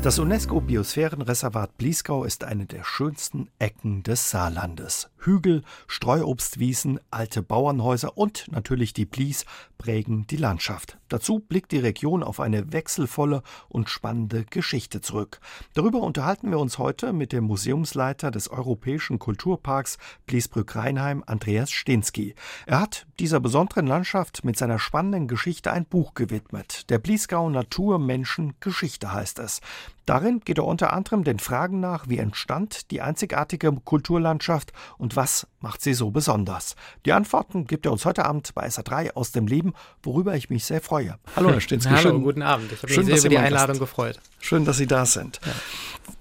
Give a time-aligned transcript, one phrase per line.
[0.00, 5.10] Das UNESCO-Biosphärenreservat Bliesgau ist eine der schönsten Ecken des Saarlandes.
[5.18, 9.44] Hügel, Streuobstwiesen, alte Bauernhäuser und natürlich die Blies
[9.76, 10.98] prägen die Landschaft.
[11.08, 15.40] Dazu blickt die Region auf eine wechselvolle und spannende Geschichte zurück.
[15.74, 22.34] Darüber unterhalten wir uns heute mit dem Museumsleiter des Europäischen Kulturparks Bliesbrück-Rheinheim, Andreas Stensky.
[22.66, 26.88] Er hat dieser besonderen Landschaft mit seiner spannenden Geschichte ein Buch gewidmet.
[26.88, 29.60] Der Bliesgau Natur, Menschen, Geschichte heißt es.
[30.08, 35.46] Darin geht er unter anderem den Fragen nach, wie entstand die einzigartige Kulturlandschaft und was
[35.60, 36.76] macht sie so besonders.
[37.04, 40.64] Die Antworten gibt er uns heute Abend bei SA3 aus dem Leben, worüber ich mich
[40.64, 41.18] sehr freue.
[41.36, 41.90] Hallo, Herr Stinski.
[41.90, 42.72] Hallo, schön, guten Abend.
[42.72, 44.18] Ich habe mich sehr über die Einladung gefreut.
[44.40, 45.40] Schön, dass Sie da sind.
[45.44, 45.52] Ja.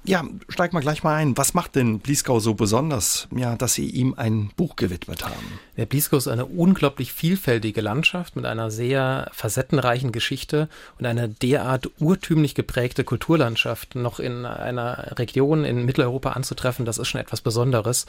[0.08, 1.38] Ja, steig mal gleich mal ein.
[1.38, 5.60] Was macht denn Bliesgau so besonders, ja, dass Sie ihm ein Buch gewidmet haben?
[5.76, 11.90] Der Bliesgau ist eine unglaublich vielfältige Landschaft mit einer sehr facettenreichen Geschichte und eine derart
[11.99, 18.05] urtümlich geprägte Kulturlandschaft noch in einer Region in Mitteleuropa anzutreffen, das ist schon etwas Besonderes.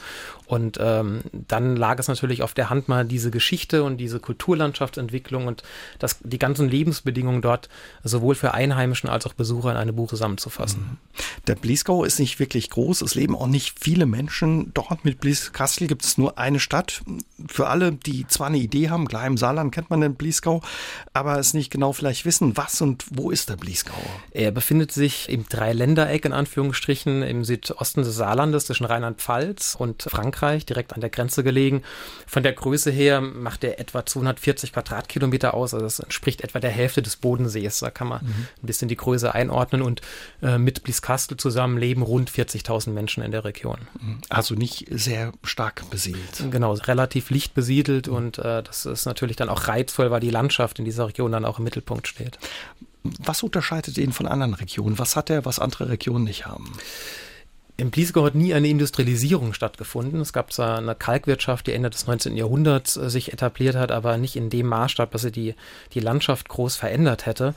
[0.47, 5.49] Und ähm, dann lag es natürlich auf der Hand mal diese Geschichte und diese Kulturlandschaftsentwicklung
[5.49, 5.65] und
[5.99, 7.69] das, die ganzen Lebensbedingungen dort
[8.05, 10.99] sowohl für Einheimischen als auch Besucher in einem Buch zusammenzufassen.
[11.49, 13.01] Der Bliesgau Breisgau ist nicht wirklich groß.
[13.01, 15.07] Es leben auch nicht viele Menschen dort.
[15.07, 17.01] Mit Blieskastel gibt es nur eine Stadt.
[17.47, 20.61] Für alle, die zwar eine Idee haben, klar im Saarland kennt man den Bliesgau,
[21.15, 23.95] aber es nicht genau vielleicht wissen, was und wo ist der Bliesgau?
[24.33, 30.67] Er befindet sich im Dreiländereck in Anführungsstrichen im Südosten des Saarlandes zwischen Rheinland-Pfalz und Frankreich,
[30.67, 31.83] direkt an der Grenze gelegen.
[32.27, 36.71] Von der Größe her macht er etwa 240 Quadratkilometer aus, also das entspricht etwa der
[36.71, 37.79] Hälfte des Bodensees.
[37.79, 38.47] Da kann man mhm.
[38.63, 40.03] ein bisschen die Größe einordnen und
[40.43, 43.79] äh, mit Blieskastel zusammen leben rund 40.000 Menschen in der Region.
[44.29, 46.45] Also nicht sehr stark besiedelt.
[46.51, 50.79] Genau, relativ licht besiedelt und äh, das ist natürlich dann auch reizvoll, weil die Landschaft
[50.79, 52.39] in dieser Region dann auch im Mittelpunkt steht.
[53.03, 54.99] Was unterscheidet ihn von anderen Regionen?
[54.99, 56.73] Was hat er, was andere Regionen nicht haben?
[57.81, 60.21] Im Bliesgau hat nie eine Industrialisierung stattgefunden.
[60.21, 62.37] Es gab zwar eine Kalkwirtschaft, die Ende des 19.
[62.37, 65.55] Jahrhunderts äh, sich etabliert hat, aber nicht in dem Maßstab, dass sie die,
[65.95, 67.55] die Landschaft groß verändert hätte.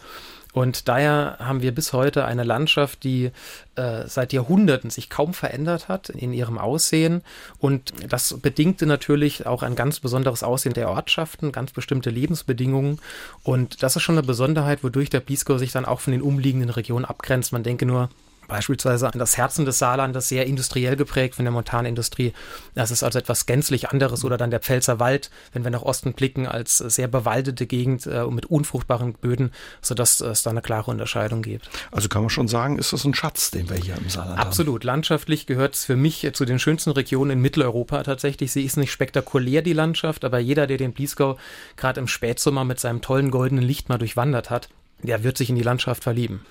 [0.54, 3.32] Und daher haben wir bis heute eine Landschaft, die
[3.76, 7.22] äh, seit Jahrhunderten sich kaum verändert hat in ihrem Aussehen.
[7.60, 13.00] Und das bedingte natürlich auch ein ganz besonderes Aussehen der Ortschaften, ganz bestimmte Lebensbedingungen.
[13.44, 16.70] Und das ist schon eine Besonderheit, wodurch der Bliesgau sich dann auch von den umliegenden
[16.70, 17.54] Regionen abgrenzt.
[17.54, 18.10] Man denke nur
[18.52, 22.34] beispielsweise an das Herzen des Saarlandes, sehr industriell geprägt von der Montanindustrie.
[22.76, 24.24] Das ist also etwas gänzlich anderes.
[24.26, 28.26] Oder dann der Pfälzer Wald, wenn wir nach Osten blicken, als sehr bewaldete Gegend äh,
[28.26, 29.52] mit unfruchtbaren Böden,
[29.82, 31.70] sodass es da eine klare Unterscheidung gibt.
[31.92, 34.40] Also kann man schon sagen, ist das ein Schatz, den wir hier im Saarland Absolut.
[34.40, 34.48] haben?
[34.50, 34.84] Absolut.
[34.84, 38.52] Landschaftlich gehört es für mich zu den schönsten Regionen in Mitteleuropa tatsächlich.
[38.52, 41.38] Sie ist nicht spektakulär, die Landschaft, aber jeder, der den Bliesgau
[41.78, 44.68] gerade im Spätsommer mit seinem tollen goldenen Licht mal durchwandert hat,
[45.04, 46.42] der wird sich in die Landschaft verlieben.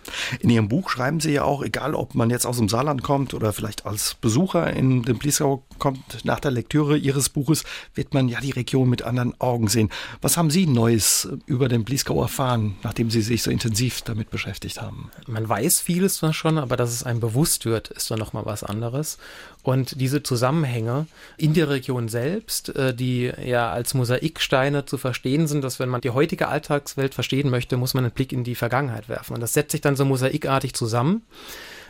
[0.41, 3.35] In Ihrem Buch schreiben Sie ja auch, egal ob man jetzt aus dem Saarland kommt
[3.35, 8.29] oder vielleicht als Besucher in den Bliesgau kommt, nach der Lektüre Ihres Buches wird man
[8.29, 9.91] ja die Region mit anderen Augen sehen.
[10.21, 14.81] Was haben Sie Neues über den Bliesgau erfahren, nachdem Sie sich so intensiv damit beschäftigt
[14.81, 15.11] haben?
[15.27, 18.63] Man weiß vieles zwar schon, aber dass es einem bewusst wird, ist dann nochmal was
[18.63, 19.19] anderes.
[19.63, 21.07] Und diese Zusammenhänge
[21.37, 26.01] in der Region selbst, äh, die ja als Mosaiksteine zu verstehen sind, dass wenn man
[26.01, 29.35] die heutige Alltagswelt verstehen möchte, muss man einen Blick in die Vergangenheit werfen.
[29.35, 31.23] Und das setzt sich dann so mosaikartig zusammen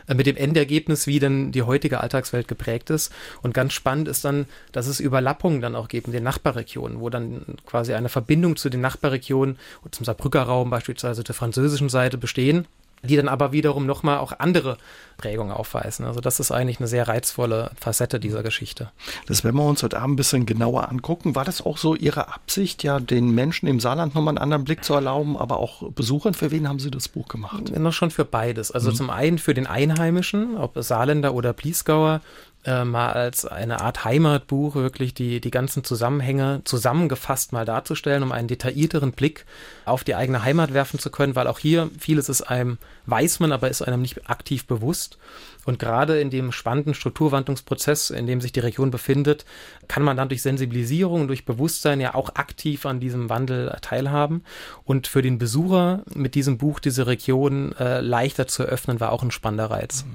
[0.07, 3.11] äh, mit dem Endergebnis, wie denn die heutige Alltagswelt geprägt ist.
[3.41, 7.09] Und ganz spannend ist dann, dass es Überlappungen dann auch gibt in den Nachbarregionen, wo
[7.09, 12.17] dann quasi eine Verbindung zu den Nachbarregionen und zum Saarbrücker Raum beispielsweise der französischen Seite
[12.17, 12.67] bestehen
[13.03, 14.77] die dann aber wiederum nochmal auch andere
[15.17, 16.05] Prägungen aufweisen.
[16.05, 18.91] Also das ist eigentlich eine sehr reizvolle Facette dieser Geschichte.
[19.27, 21.35] Das werden wir uns heute Abend ein bisschen genauer angucken.
[21.35, 24.83] War das auch so Ihre Absicht, ja, den Menschen im Saarland nochmal einen anderen Blick
[24.83, 26.33] zu erlauben, aber auch Besuchern?
[26.33, 27.71] Für wen haben Sie das Buch gemacht?
[27.73, 28.71] Ja, schon für beides.
[28.71, 28.95] Also mhm.
[28.95, 32.21] zum einen für den Einheimischen, ob Saarländer oder Bliesgauer,
[32.65, 38.31] äh, mal als eine Art Heimatbuch wirklich die, die ganzen Zusammenhänge zusammengefasst mal darzustellen, um
[38.31, 39.45] einen detaillierteren Blick
[39.85, 42.77] auf die eigene Heimat werfen zu können, weil auch hier vieles ist einem,
[43.07, 45.17] weiß man, aber ist einem nicht aktiv bewusst.
[45.65, 49.45] Und gerade in dem spannenden Strukturwandlungsprozess, in dem sich die Region befindet,
[49.87, 54.43] kann man dann durch Sensibilisierung, durch Bewusstsein ja auch aktiv an diesem Wandel teilhaben.
[54.85, 59.21] Und für den Besucher mit diesem Buch diese Region äh, leichter zu eröffnen, war auch
[59.21, 60.05] ein spannender Reiz.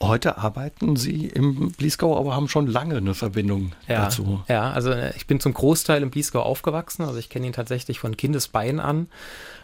[0.00, 4.42] Heute arbeiten Sie im Bliesgau, aber haben schon lange eine Verbindung ja, dazu.
[4.48, 7.04] Ja, also äh, ich bin zum Großteil im Bliesgau aufgewachsen.
[7.04, 9.08] Also ich kenne ihn tatsächlich von Kindesbein an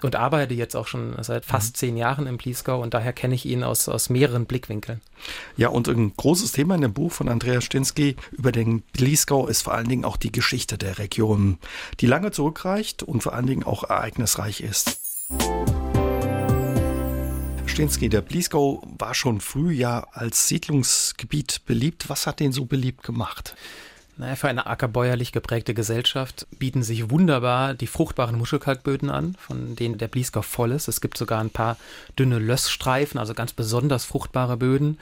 [0.03, 1.79] und arbeite jetzt auch schon seit fast mhm.
[1.79, 5.01] zehn Jahren im Bliesgau und daher kenne ich ihn aus, aus mehreren Blickwinkeln.
[5.57, 9.63] Ja, und ein großes Thema in dem Buch von Andreas Stinski über den Bliesgau ist
[9.63, 11.59] vor allen Dingen auch die Geschichte der Region,
[12.01, 15.01] die lange zurückreicht und vor allen Dingen auch ereignisreich ist.
[17.67, 22.09] Stinski, der Bliesgau war schon früh ja als Siedlungsgebiet beliebt.
[22.09, 23.57] Was hat den so beliebt gemacht?
[24.17, 29.99] Naja, für eine ackerbäuerlich geprägte Gesellschaft bieten sich wunderbar die fruchtbaren Muschelkalkböden an, von denen
[29.99, 30.87] der Bliesgau voll ist.
[30.87, 31.77] Es gibt sogar ein paar
[32.17, 34.99] dünne Lössstreifen, also ganz besonders fruchtbare Böden.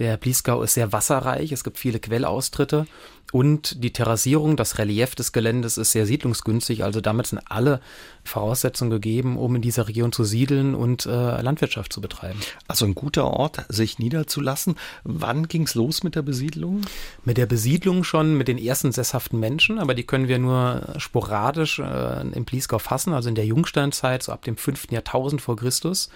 [0.00, 2.88] Der Bliesgau ist sehr wasserreich, es gibt viele Quellaustritte
[3.32, 7.80] und die Terrassierung, das Relief des Geländes ist sehr siedlungsgünstig, also damit sind alle
[8.22, 12.38] Voraussetzungen gegeben, um in dieser Region zu siedeln und äh, Landwirtschaft zu betreiben.
[12.68, 14.76] Also ein guter Ort, sich niederzulassen.
[15.04, 16.82] Wann ging es los mit der Besiedlung?
[17.24, 21.78] Mit der Besiedlung schon mit den ersten sesshaften Menschen, aber die können wir nur sporadisch
[21.78, 24.90] äh, im Bliesgau fassen, also in der Jungsteinzeit, so ab dem 5.
[24.90, 26.10] Jahrtausend vor Christus.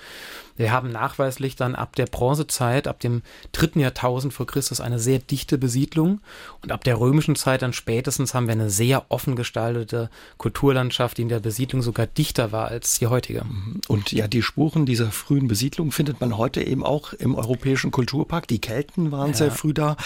[0.56, 3.22] Wir haben nachweislich dann ab der Bronzezeit, ab dem
[3.52, 6.20] dritten Jahrtausend vor Christus eine sehr dichte Besiedlung
[6.62, 11.22] und ab der römischen Zeit dann spätestens haben wir eine sehr offen gestaltete Kulturlandschaft, die
[11.22, 13.44] in der Besiedlung sogar dichter war als die heutige.
[13.44, 13.80] Mhm.
[13.88, 18.46] Und ja, die Spuren dieser frühen Besiedlung findet man heute eben auch im Europäischen Kulturpark.
[18.46, 19.36] Die Kelten waren ja.
[19.36, 19.96] sehr früh da.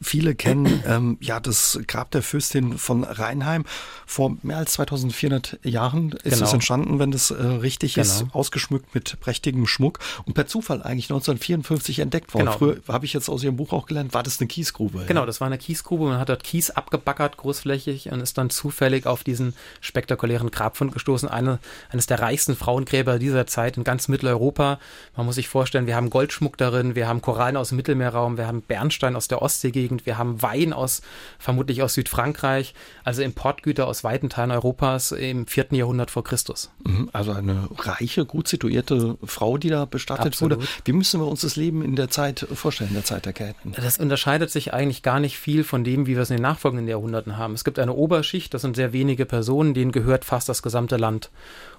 [0.00, 3.64] Viele kennen ähm, ja das Grab der Fürstin von Rheinheim.
[4.06, 6.46] Vor mehr als 2400 Jahren ist genau.
[6.46, 8.06] es entstanden, wenn das äh, richtig genau.
[8.06, 10.00] ist, ausgeschmückt mit prächtigem Schmuck.
[10.24, 12.46] Und per Zufall eigentlich 1954 entdeckt worden.
[12.46, 12.58] Genau.
[12.58, 15.04] Früher habe ich jetzt aus Ihrem Buch auch gelernt, war das eine Kiesgrube.
[15.06, 15.26] Genau, ja?
[15.26, 16.04] das war eine Kiesgrube.
[16.04, 21.28] Man hat dort Kies abgebackert, großflächig und ist dann zufällig auf diesen spektakulären Grabfund gestoßen.
[21.28, 21.58] Eine,
[21.90, 24.78] eines der reichsten Frauengräber dieser Zeit in ganz Mitteleuropa.
[25.16, 28.46] Man muss sich vorstellen, wir haben Goldschmuck darin, wir haben Korallen aus dem Mittelmeerraum, wir
[28.46, 31.02] haben Bernstein aus der Ostseegegend, wir haben Wein aus,
[31.38, 32.74] vermutlich aus Südfrankreich,
[33.04, 36.70] also Importgüter aus weiten Teilen Europas im vierten Jahrhundert vor Christus.
[36.84, 40.58] Mhm, also eine reiche, gut situierte Frau, die da bestattet Absolut.
[40.58, 40.68] wurde.
[40.84, 43.72] Wie müssen wir uns das Leben in der Zeit vorstellen, in der Zeit der Kelten?
[43.72, 46.88] Das unterscheidet sich eigentlich gar nicht viel von dem, wie wir es in den nachfolgenden
[46.88, 47.54] Jahrhunderten haben.
[47.54, 51.30] Es gibt eine Oberschicht, das sind sehr wenige Personen, denen gehört fast das gesamte Land.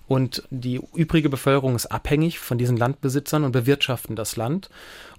[0.07, 4.69] Und die übrige Bevölkerung ist abhängig von diesen Landbesitzern und bewirtschaften das Land.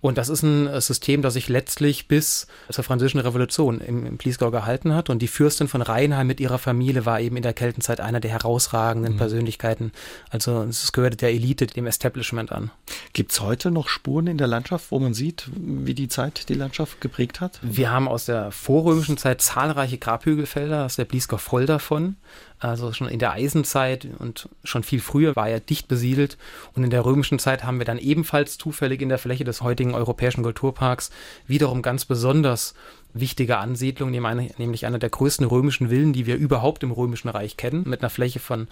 [0.02, 4.18] Und das ist ein äh, System, das sich letztlich bis zur Französischen Revolution im, im
[4.18, 5.08] Pliesgau gehalten hat.
[5.08, 8.32] Und die Fürstin von Rheinheim mit ihrer Familie war eben in der Keltenzeit einer der
[8.32, 9.16] herausragenden mhm.
[9.16, 9.92] Persönlichkeiten.
[10.28, 12.70] Also es gehörte der Elite, dem Establishment an.
[13.14, 16.54] Gibt es heute noch Spuren in der Landschaft, wo man sieht, wie die Zeit die
[16.54, 17.58] Landschaft geprägt hat?
[17.62, 22.16] Wir haben aus der vorrömischen Zeit zahlreiche Grabhügelfelder, ist der Bliesgau voll davon
[22.58, 26.38] also schon in der Eisenzeit und schon viel früher war er dicht besiedelt.
[26.74, 29.94] Und in der römischen Zeit haben wir dann ebenfalls zufällig in der Fläche des heutigen
[29.94, 31.10] Europäischen Kulturparks
[31.46, 32.74] wiederum ganz besonders
[33.12, 37.84] wichtige Ansiedlung, nämlich eine der größten römischen Villen, die wir überhaupt im Römischen Reich kennen,
[37.86, 38.66] mit einer Fläche von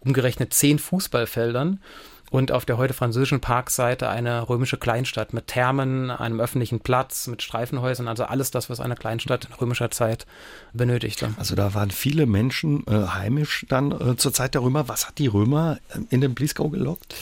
[0.00, 1.80] umgerechnet zehn Fußballfeldern
[2.30, 7.42] und auf der heute französischen Parkseite eine römische Kleinstadt mit Thermen, einem öffentlichen Platz, mit
[7.42, 10.26] Streifenhäusern, also alles das, was eine Kleinstadt in römischer Zeit
[10.72, 11.34] benötigte.
[11.36, 14.88] Also da waren viele Menschen äh, heimisch dann äh, zur Zeit der Römer.
[14.88, 17.14] Was hat die Römer äh, in den Bliesgau gelockt?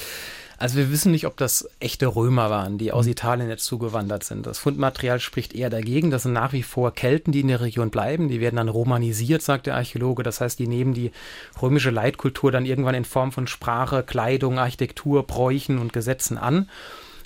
[0.58, 3.12] Also wir wissen nicht, ob das echte Römer waren, die aus mhm.
[3.12, 4.46] Italien jetzt zugewandert sind.
[4.46, 6.10] Das Fundmaterial spricht eher dagegen.
[6.10, 8.28] Das sind nach wie vor Kelten, die in der Region bleiben.
[8.28, 10.22] Die werden dann romanisiert, sagt der Archäologe.
[10.22, 11.12] Das heißt, die nehmen die
[11.60, 16.68] römische Leitkultur dann irgendwann in Form von Sprache, Kleidung, Architektur, Bräuchen und Gesetzen an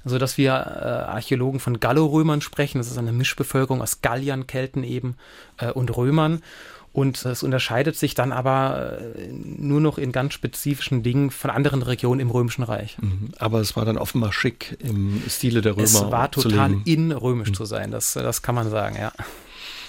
[0.05, 2.79] so dass wir äh, Archäologen von Gallorömern sprechen.
[2.79, 5.17] Das ist eine Mischbevölkerung aus Galliern, Kelten eben
[5.59, 6.43] äh, und Römern.
[6.93, 11.83] Und es unterscheidet sich dann aber äh, nur noch in ganz spezifischen Dingen von anderen
[11.83, 12.99] Regionen im Römischen Reich.
[13.01, 13.31] Mhm.
[13.39, 15.85] Aber es war dann offenbar schick im Stile der Römer.
[15.85, 17.55] Es war total in römisch mhm.
[17.55, 19.13] zu sein, das, das kann man sagen, ja.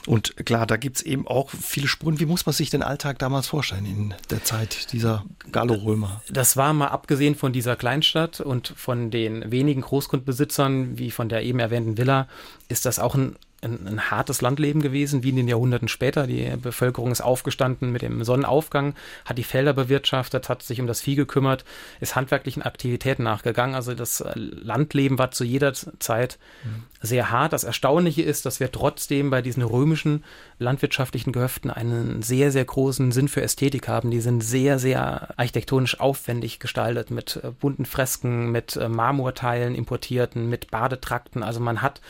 [0.08, 2.20] Und klar, da gibt es eben auch viele Spuren.
[2.20, 6.22] Wie muss man sich den Alltag damals vorstellen in der Zeit dieser Gallo-Römer?
[6.30, 11.44] Das war mal abgesehen von dieser Kleinstadt und von den wenigen Großgrundbesitzern, wie von der
[11.44, 12.28] eben erwähnten Villa,
[12.68, 16.28] ist das auch ein ein, ein, hartes Landleben gewesen, wie in den Jahrhunderten später.
[16.28, 21.02] Die Bevölkerung ist aufgestanden mit dem Sonnenaufgang, hat die Felder bewirtschaftet, hat sich um das
[21.02, 21.64] Vieh gekümmert,
[22.00, 23.76] ist handwerklichen Aktivitäten nachgegangen.
[23.76, 26.84] Also das äh, Landleben war zu jeder Zeit mhm.
[27.02, 27.54] sehr hart.
[27.54, 30.24] Das Erstaunliche ist, dass wir trotzdem bei diesen römischen
[30.62, 34.12] landwirtschaftlichen Gehöften einen sehr, sehr großen Sinn für Ästhetik haben.
[34.12, 40.50] Die sind sehr, sehr architektonisch aufwendig gestaltet mit äh, bunten Fresken, mit äh, Marmorteilen importierten,
[40.50, 41.44] mit Badetrakten.
[41.44, 42.02] Also man hat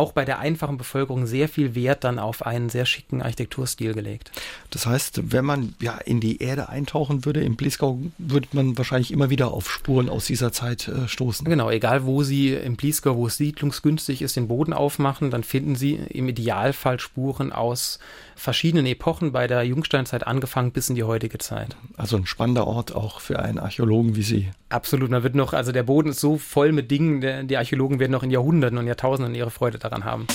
[0.00, 4.32] auch bei der einfachen Bevölkerung sehr viel Wert dann auf einen sehr schicken Architekturstil gelegt.
[4.70, 9.12] Das heißt, wenn man ja in die Erde eintauchen würde im Bliesgau, würde man wahrscheinlich
[9.12, 11.44] immer wieder auf Spuren aus dieser Zeit äh, stoßen.
[11.44, 15.76] Genau, egal wo Sie im Bliesgau, wo es siedlungsgünstig ist, den Boden aufmachen, dann finden
[15.76, 17.99] Sie im Idealfall Spuren aus
[18.36, 21.76] verschiedenen Epochen bei der Jungsteinzeit angefangen bis in die heutige Zeit.
[21.96, 24.50] Also ein spannender Ort auch für einen Archäologen wie Sie.
[24.68, 28.12] Absolut, man wird noch, also der Boden ist so voll mit Dingen, die Archäologen werden
[28.12, 30.26] noch in Jahrhunderten und Jahrtausenden ihre Freude daran haben.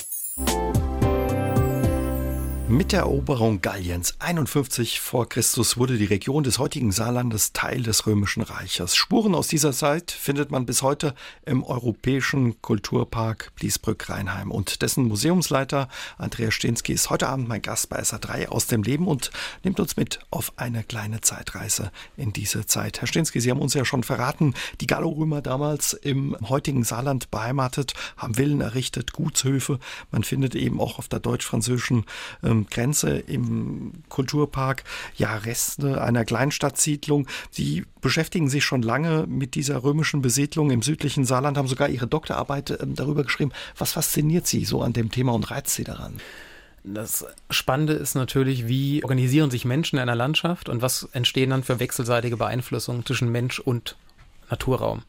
[2.75, 8.05] Mit der Eroberung Galliens 51 vor Christus wurde die Region des heutigen Saarlandes Teil des
[8.05, 8.97] Römischen Reiches.
[8.97, 11.15] Spuren aus dieser Zeit findet man bis heute
[11.45, 14.51] im Europäischen Kulturpark Bliesbrück-Rheinheim.
[14.51, 19.07] Und dessen Museumsleiter Andreas Stensky ist heute Abend mein Gast bei SA3 aus dem Leben
[19.07, 19.31] und
[19.63, 22.99] nimmt uns mit auf eine kleine Zeitreise in diese Zeit.
[22.99, 27.93] Herr Stensky, Sie haben uns ja schon verraten, die Gallorömer damals im heutigen Saarland beheimatet,
[28.17, 29.79] haben Villen errichtet, Gutshöfe.
[30.11, 32.03] Man findet eben auch auf der deutsch-französischen
[32.43, 34.83] äh, ähm, Grenze im Kulturpark
[35.15, 37.27] ja Reste einer Kleinstadtsiedlung.
[37.57, 42.07] Die beschäftigen sich schon lange mit dieser römischen Besiedlung im südlichen Saarland, haben sogar ihre
[42.07, 43.51] Doktorarbeit äh, darüber geschrieben.
[43.77, 46.17] Was fasziniert Sie so an dem Thema und reizt Sie daran?
[46.83, 51.63] Das Spannende ist natürlich, wie organisieren sich Menschen in einer Landschaft und was entstehen dann
[51.63, 53.95] für wechselseitige Beeinflussungen zwischen Mensch und
[54.51, 55.01] Naturraum.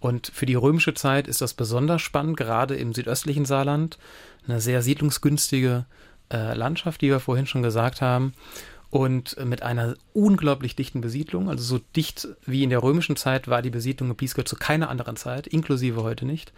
[0.00, 3.98] Und für die römische Zeit ist das besonders spannend, gerade im südöstlichen Saarland.
[4.46, 5.86] Eine sehr siedlungsgünstige
[6.32, 8.34] äh, Landschaft, die wir vorhin schon gesagt haben,
[8.90, 11.50] und mit einer unglaublich dichten Besiedlung.
[11.50, 14.88] Also so dicht wie in der römischen Zeit war die Besiedlung in Bliesgau zu keiner
[14.88, 16.52] anderen Zeit, inklusive heute nicht.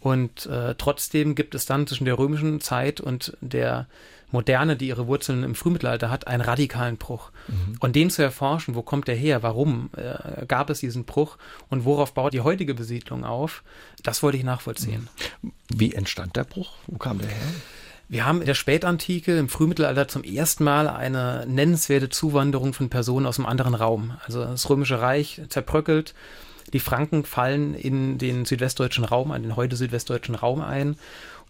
[0.00, 3.88] Und äh, trotzdem gibt es dann zwischen der römischen Zeit und der
[4.30, 7.30] Moderne, die ihre Wurzeln im Frühmittelalter hat, einen radikalen Bruch.
[7.48, 7.76] Mhm.
[7.80, 11.38] Und den zu erforschen, wo kommt der her, warum äh, gab es diesen Bruch
[11.70, 13.62] und worauf baut die heutige Besiedlung auf,
[14.02, 15.08] das wollte ich nachvollziehen.
[15.74, 16.72] Wie entstand der Bruch?
[16.86, 17.46] Wo kam der her?
[18.08, 23.26] Wir haben in der Spätantike, im Frühmittelalter zum ersten Mal eine nennenswerte Zuwanderung von Personen
[23.26, 24.16] aus einem anderen Raum.
[24.24, 26.14] Also das Römische Reich zerbröckelt.
[26.72, 30.96] Die Franken fallen in den südwestdeutschen Raum, an den heute südwestdeutschen Raum ein.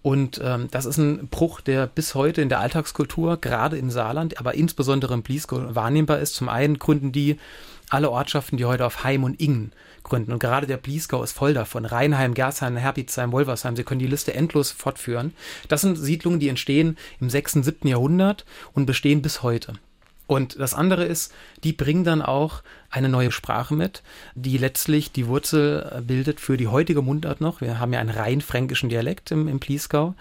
[0.03, 4.39] Und ähm, das ist ein Bruch, der bis heute in der Alltagskultur, gerade im Saarland,
[4.39, 6.35] aber insbesondere im Bliesgau wahrnehmbar ist.
[6.35, 7.39] Zum einen gründen die
[7.89, 9.73] alle Ortschaften, die heute auf Heim und Ingen
[10.05, 10.33] gründen.
[10.33, 11.85] Und gerade der Bliesgau ist voll davon.
[11.85, 13.75] Rheinheim, Gersheim, Herbitzheim, Wolversheim.
[13.75, 15.35] Sie können die Liste endlos fortführen.
[15.69, 17.89] Das sind Siedlungen, die entstehen im 6., 7.
[17.89, 18.45] Jahrhundert
[18.75, 19.73] und bestehen bis heute.
[20.27, 21.33] Und das andere ist,
[21.65, 24.03] die bringen dann auch eine neue Sprache mit,
[24.35, 27.61] die letztlich die Wurzel äh, bildet für die heutige Mundart noch.
[27.61, 30.15] Wir haben ja einen rein fränkischen Dialekt im, im Pliesgau.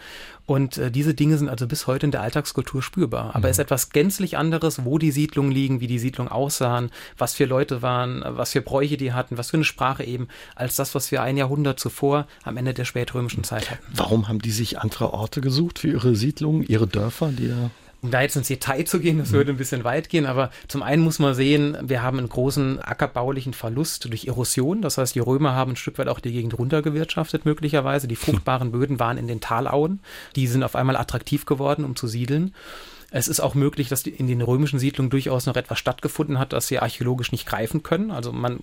[0.46, 3.30] Und äh, diese Dinge sind also bis heute in der Alltagskultur spürbar.
[3.30, 3.46] Aber mhm.
[3.46, 7.46] es ist etwas gänzlich anderes, wo die Siedlungen liegen, wie die Siedlungen aussahen, was für
[7.46, 11.12] Leute waren, was für Bräuche die hatten, was für eine Sprache eben, als das, was
[11.12, 13.84] wir ein Jahrhundert zuvor am Ende der spätrömischen Zeit hatten.
[13.96, 17.70] Warum haben die sich andere Orte gesucht für ihre Siedlungen, ihre Dörfer, die da
[18.04, 19.36] um da jetzt ins Detail zu gehen, das mhm.
[19.36, 22.80] würde ein bisschen weit gehen, aber zum einen muss man sehen, wir haben einen großen
[22.80, 24.82] ackerbaulichen Verlust durch Erosion.
[24.82, 28.10] Das heißt, die Römer haben ein Stück weit auch die Gegend runtergewirtschaftet, möglicherweise.
[28.10, 30.02] Die fruchtbaren Böden waren in den Talauen.
[30.36, 32.54] Die sind auf einmal attraktiv geworden, um zu siedeln.
[33.16, 36.66] Es ist auch möglich, dass in den römischen Siedlungen durchaus noch etwas stattgefunden hat, das
[36.66, 38.10] sie archäologisch nicht greifen können.
[38.10, 38.60] Also man,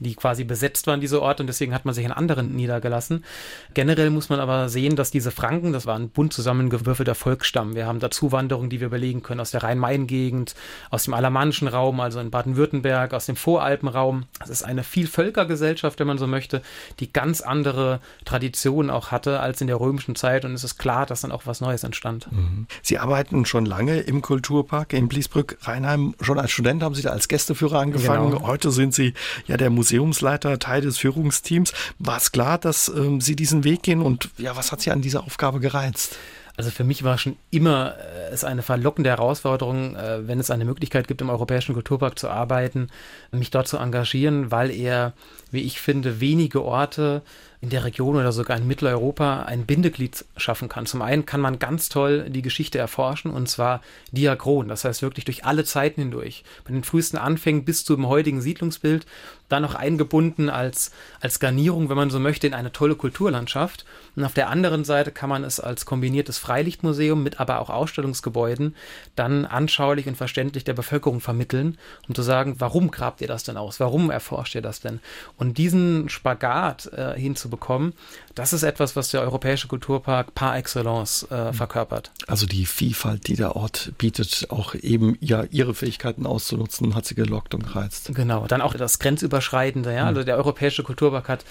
[0.00, 3.24] die quasi besetzt waren, diese Orte, und deswegen hat man sich an anderen niedergelassen.
[3.72, 7.76] Generell muss man aber sehen, dass diese Franken, das war ein bunt zusammengewürfelter Volksstamm.
[7.76, 10.56] Wir haben da Zuwanderungen, die wir überlegen können aus der Rhein-Main-Gegend,
[10.90, 14.24] aus dem alamannischen Raum, also in Baden-Württemberg, aus dem Voralpenraum.
[14.42, 16.62] Es ist eine Vielvölkergesellschaft, wenn man so möchte,
[16.98, 20.44] die ganz andere Traditionen auch hatte als in der römischen Zeit.
[20.44, 22.26] Und es ist klar, dass dann auch was Neues entstand.
[22.32, 22.66] Mhm.
[22.82, 26.14] Sie arbeiten schon lange lange im Kulturpark in Bliesbrück-Rheinheim.
[26.20, 28.30] Schon als Student haben Sie da als Gästeführer angefangen.
[28.30, 28.46] Genau.
[28.46, 29.14] Heute sind Sie
[29.46, 31.72] ja der Museumsleiter, Teil des Führungsteams.
[31.98, 35.02] War es klar, dass ähm, Sie diesen Weg gehen und ja, was hat Sie an
[35.02, 36.16] dieser Aufgabe gereizt?
[36.56, 40.64] Also für mich war schon immer äh, es eine verlockende Herausforderung, äh, wenn es eine
[40.64, 42.88] Möglichkeit gibt, im Europäischen Kulturpark zu arbeiten,
[43.32, 45.14] mich dort zu engagieren, weil er,
[45.54, 47.22] wie ich finde, wenige Orte
[47.64, 50.84] in der Region oder sogar in Mitteleuropa ein Bindeglied schaffen kann.
[50.84, 53.80] Zum einen kann man ganz toll die Geschichte erforschen und zwar
[54.12, 56.44] diachron, das heißt wirklich durch alle Zeiten hindurch.
[56.64, 59.06] Bei den frühesten Anfängen bis zum heutigen Siedlungsbild,
[59.48, 63.84] dann noch eingebunden als, als Garnierung, wenn man so möchte, in eine tolle Kulturlandschaft.
[64.16, 68.74] Und auf der anderen Seite kann man es als kombiniertes Freilichtmuseum mit aber auch Ausstellungsgebäuden
[69.16, 73.56] dann anschaulich und verständlich der Bevölkerung vermitteln, um zu sagen, warum grabt ihr das denn
[73.56, 73.80] aus?
[73.80, 75.00] Warum erforscht ihr das denn?
[75.36, 77.92] Und diesen Spagat äh, hinzubekommen,
[78.34, 81.54] das ist etwas, was der Europäische Kulturpark par excellence äh, mhm.
[81.54, 82.10] verkörpert.
[82.26, 87.14] Also die Vielfalt, die der Ort bietet, auch eben ja ihre Fähigkeiten auszunutzen, hat sie
[87.14, 88.10] gelockt und gereizt.
[88.14, 90.02] Genau, dann auch das Grenzüberschreitende, ja.
[90.02, 90.08] Mhm.
[90.08, 91.44] Also der Europäische Kulturpark hat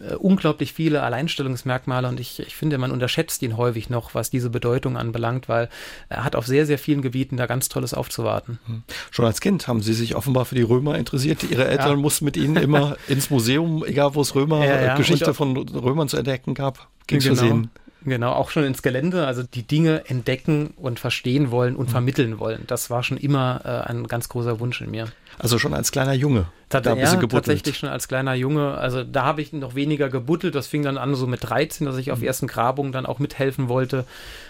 [0.00, 4.50] äh, unglaublich viele Alleinstellungsmerkmale und ich, ich finde, man unterschätzt ihn häufig noch, was diese
[4.50, 5.68] Bedeutung anbelangt, weil
[6.08, 8.58] er hat auf sehr, sehr vielen Gebieten da ganz Tolles aufzuwarten.
[8.66, 8.82] Hm.
[9.10, 11.42] Schon als Kind haben Sie sich offenbar für die Römer interessiert.
[11.42, 11.96] Ihre Eltern ja.
[11.96, 14.96] mussten mit Ihnen immer ins Museum, egal wo es Römer, ja, ja.
[14.96, 16.88] Geschichte von Römern zu entdecken gab.
[17.06, 17.68] Ging's genau.
[18.08, 21.92] Genau, auch schon ins Gelände, also die Dinge entdecken und verstehen wollen und mhm.
[21.92, 22.64] vermitteln wollen.
[22.66, 25.08] Das war schon immer äh, ein ganz großer Wunsch in mir.
[25.38, 26.46] Also schon als kleiner Junge.
[26.68, 28.74] Tat, da ja, tatsächlich schon als kleiner Junge.
[28.74, 30.54] Also da habe ich noch weniger gebuddelt.
[30.54, 32.26] Das fing dann an so mit 13, dass ich auf mhm.
[32.26, 34.04] ersten Grabungen dann auch mithelfen wollte.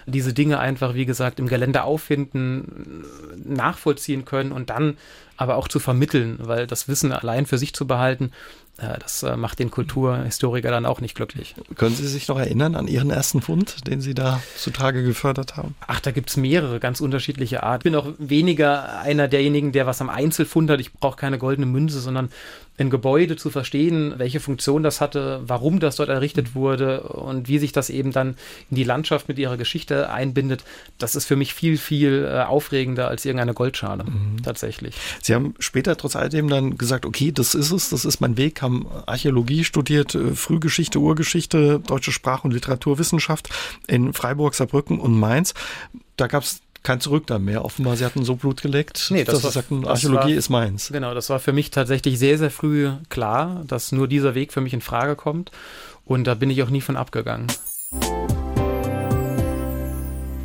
[0.07, 3.05] Diese Dinge einfach, wie gesagt, im Gelände auffinden,
[3.45, 4.97] nachvollziehen können und dann
[5.37, 8.33] aber auch zu vermitteln, weil das Wissen allein für sich zu behalten,
[8.79, 11.57] das äh, macht den Kulturhistoriker dann auch nicht glücklich.
[11.75, 15.75] Können Sie sich noch erinnern an Ihren ersten Fund, den Sie da zutage gefördert haben?
[15.87, 17.89] Ach, da gibt es mehrere ganz unterschiedliche Arten.
[17.89, 20.81] Ich bin auch weniger einer derjenigen, der was am Einzelfund hat.
[20.81, 22.31] Ich brauche keine goldene Münze, sondern
[22.79, 27.59] ein Gebäude zu verstehen, welche Funktion das hatte, warum das dort errichtet wurde und wie
[27.59, 28.37] sich das eben dann
[28.71, 30.65] in die Landschaft mit ihrer Geschichte einbindet,
[30.99, 34.43] das ist für mich viel, viel äh, aufregender als irgendeine Goldschale, mhm.
[34.43, 34.95] tatsächlich.
[35.23, 38.63] Sie haben später trotz alledem dann gesagt, okay, das ist es, das ist mein Weg,
[38.63, 43.49] haben Archäologie studiert, äh, Frühgeschichte, Urgeschichte, deutsche Sprach- und Literaturwissenschaft
[43.87, 45.55] in Freiburg, Saarbrücken und Mainz.
[46.17, 47.65] Da gab es kein Zurück dann mehr.
[47.65, 50.49] Offenbar, sie hatten so Blut geleckt, nee, das dass war, sie sagten, Archäologie war, ist
[50.49, 50.91] meins.
[50.93, 54.61] Genau, das war für mich tatsächlich sehr, sehr früh klar, dass nur dieser Weg für
[54.61, 55.51] mich in Frage kommt.
[56.05, 57.49] Und da bin ich auch nie von abgegangen.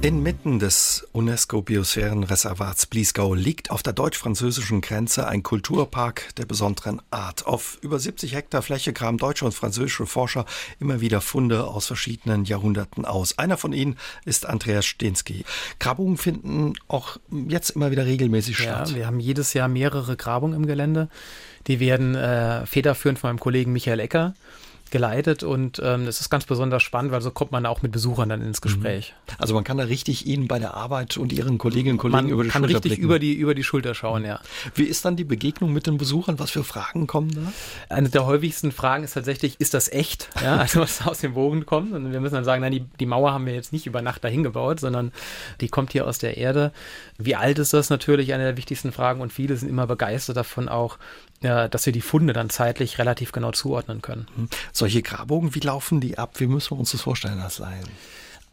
[0.03, 7.45] Inmitten des UNESCO-Biosphärenreservats Bliesgau liegt auf der deutsch-französischen Grenze ein Kulturpark der besonderen Art.
[7.45, 10.45] Auf über 70 Hektar Fläche graben deutsche und französische Forscher
[10.81, 13.38] immer wieder Funde aus verschiedenen Jahrhunderten aus.
[13.38, 13.95] Einer von ihnen
[14.25, 15.45] ist Andreas Stensky.
[15.79, 17.15] Grabungen finden auch
[17.48, 18.89] jetzt immer wieder regelmäßig statt.
[18.89, 21.07] Ja, wir haben jedes Jahr mehrere Grabungen im Gelände.
[21.67, 24.33] Die werden äh, federführend von meinem Kollegen Michael Ecker
[24.94, 28.30] geleitet und ähm, das ist ganz besonders spannend, weil so kommt man auch mit Besuchern
[28.30, 29.16] dann ins Gespräch.
[29.28, 29.34] Mhm.
[29.40, 32.30] Also man kann da richtig Ihnen bei der Arbeit und Ihren Kolleginnen und Kollegen man
[32.30, 33.04] über die kann Schulter richtig blicken.
[33.04, 34.40] über die über die Schulter schauen, ja.
[34.76, 36.38] Wie ist dann die Begegnung mit den Besuchern?
[36.38, 37.96] Was für Fragen kommen da?
[37.96, 40.30] Eine der häufigsten Fragen ist tatsächlich, ist das echt?
[40.44, 43.08] Ja, also was aus dem Bogen kommt und wir müssen dann sagen, nein, die, die
[43.08, 45.12] Mauer haben wir jetzt nicht über Nacht dahin gebaut, sondern
[45.60, 46.72] die kommt hier aus der Erde.
[47.18, 50.70] Wie alt ist das natürlich eine der wichtigsten Fragen und viele sind immer begeistert davon
[50.70, 51.00] auch,
[51.44, 54.28] ja, dass wir die Funde dann zeitlich relativ genau zuordnen können.
[54.36, 54.50] Hm.
[54.72, 56.40] Solche Grabungen, wie laufen die ab?
[56.40, 57.84] Wie müssen wir uns das vorstellen, Herr Lein?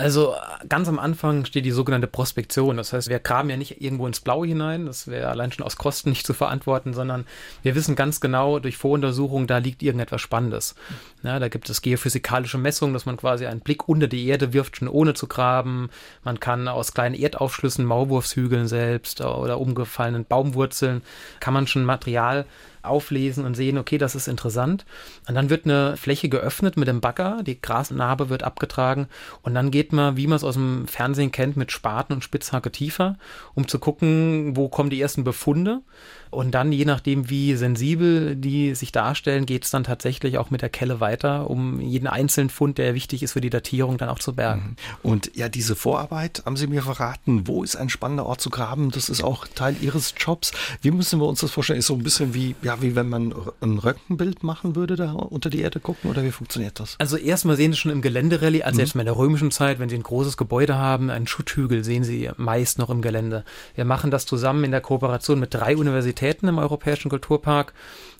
[0.01, 0.35] Also
[0.67, 2.79] ganz am Anfang steht die sogenannte Prospektion.
[2.79, 4.87] Das heißt, wir graben ja nicht irgendwo ins Blaue hinein.
[4.87, 7.27] Das wäre allein schon aus Kosten nicht zu verantworten, sondern
[7.63, 10.75] wir wissen ganz genau durch Voruntersuchungen, da liegt irgendetwas Spannendes.
[11.23, 14.79] Ja, da gibt es geophysikalische Messungen, dass man quasi einen Blick unter die Erde wirft,
[14.79, 15.91] schon ohne zu graben.
[16.25, 21.03] Man kann aus kleinen Erdaufschlüssen, Maulwurfshügeln selbst oder umgefallenen Baumwurzeln,
[21.41, 22.47] kann man schon Material
[22.82, 24.84] auflesen und sehen, okay, das ist interessant.
[25.28, 29.08] Und dann wird eine Fläche geöffnet mit dem Bagger, die Grasnarbe wird abgetragen
[29.43, 32.71] und dann geht man, wie man es aus dem Fernsehen kennt, mit Spaten und Spitzhacke
[32.73, 33.16] tiefer,
[33.54, 35.82] um zu gucken, wo kommen die ersten Befunde.
[36.30, 40.62] Und dann, je nachdem, wie sensibel die sich darstellen, geht es dann tatsächlich auch mit
[40.62, 44.21] der Kelle weiter, um jeden einzelnen Fund, der wichtig ist für die Datierung, dann auch
[44.21, 44.76] zu bergen.
[45.02, 45.10] Mhm.
[45.10, 48.93] Und ja, diese Vorarbeit, haben Sie mir verraten, wo ist ein spannender Ort zu graben?
[48.93, 50.52] Das ist auch Teil Ihres Jobs.
[50.82, 51.80] Wie müssen wir uns das vorstellen?
[51.80, 55.50] Ist so ein bisschen wie, ja, wie wenn man ein Röntgenbild machen würde, da unter
[55.50, 56.95] die Erde gucken oder wie funktioniert das?
[56.99, 58.80] Also erstmal sehen Sie schon im Geländerallye, also mhm.
[58.80, 62.04] jetzt mal in der römischen Zeit, wenn Sie ein großes Gebäude haben, einen Schutthügel sehen
[62.04, 63.45] Sie meist noch im Gelände.
[63.75, 67.73] Wir machen das zusammen in der Kooperation mit drei Universitäten Universitäten im Europäischen Kulturpark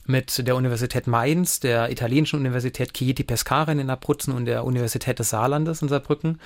[0.07, 5.29] mit der Universität Mainz, der italienischen Universität Chieti Pescara in Abruzzen und der Universität des
[5.29, 6.41] Saarlandes in Saarbrücken.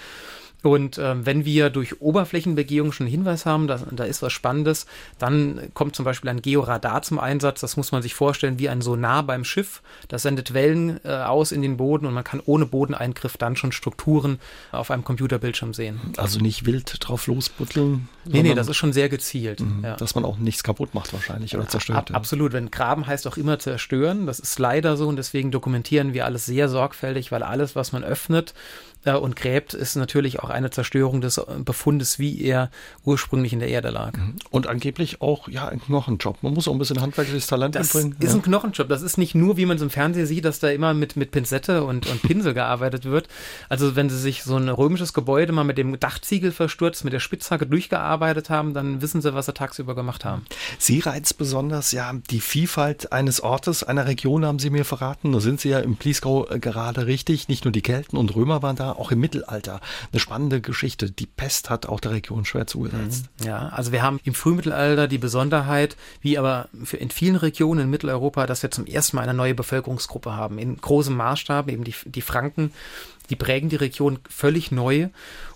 [0.65, 4.87] Und ähm, wenn wir durch Oberflächenbegehung schon Hinweis haben, da, da ist was Spannendes,
[5.21, 7.61] dann kommt zum Beispiel ein Georadar zum Einsatz.
[7.61, 9.81] Das muss man sich vorstellen wie ein Sonar beim Schiff.
[10.09, 13.71] Das sendet Wellen äh, aus in den Boden und man kann ohne Bodeneingriff dann schon
[13.71, 14.41] Strukturen
[14.73, 16.01] auf einem Computerbildschirm sehen.
[16.17, 18.09] Also nicht wild drauf losbutteln.
[18.27, 19.61] Nee, nee, das ist schon sehr gezielt.
[19.61, 19.97] Mhm, ja.
[19.97, 21.99] Dass man auch nichts kaputt macht wahrscheinlich oder zerstört.
[21.99, 22.17] Ab, ja.
[22.17, 22.53] Absolut.
[22.53, 24.27] Wenn Graben heißt auch immer zerstören.
[24.27, 28.05] Das ist leider so und deswegen dokumentieren wir alles sehr sorgfältig, weil alles, was man
[28.05, 28.55] öffnet,
[29.05, 32.71] äh, und gräbt, ist natürlich auch eine Zerstörung des Befundes, wie er
[33.05, 34.17] ursprünglich in der Erde lag.
[34.17, 34.37] Mhm.
[34.51, 36.43] Und angeblich auch ja ein Knochenjob.
[36.43, 38.17] Man muss auch ein bisschen handwerkliches Talent das mitbringen.
[38.19, 38.41] Das ist ja.
[38.41, 38.89] ein Knochenjob.
[38.89, 41.31] Das ist nicht nur, wie man es im Fernsehen sieht, dass da immer mit, mit
[41.31, 43.29] Pinzette und, und Pinsel gearbeitet wird.
[43.69, 47.21] Also wenn Sie sich so ein römisches Gebäude mal mit dem Dachziegel verstürzt, mit der
[47.21, 48.14] Spitzhacke durchgearbeitet
[48.51, 50.47] haben, dann wissen Sie, was Sie tagsüber gemacht haben.
[50.79, 55.33] Sie reizt besonders ja die Vielfalt eines Ortes, einer Region, haben Sie mir verraten.
[55.33, 57.49] Da sind Sie ja im Pliesgau äh, gerade richtig.
[57.49, 59.81] Nicht nur die Kelten und Römer waren da, auch im Mittelalter.
[60.13, 61.11] Eine spannende spannende Geschichte.
[61.11, 63.27] Die Pest hat auch der Region schwer zugesetzt.
[63.41, 63.47] Mhm.
[63.47, 67.91] Ja, also wir haben im Frühmittelalter die Besonderheit, wie aber für in vielen Regionen in
[67.91, 70.59] Mitteleuropa, dass wir zum ersten Mal eine neue Bevölkerungsgruppe haben.
[70.59, 72.73] In großem Maßstab, eben die, die Franken,
[73.31, 75.09] die prägen die Region völlig neu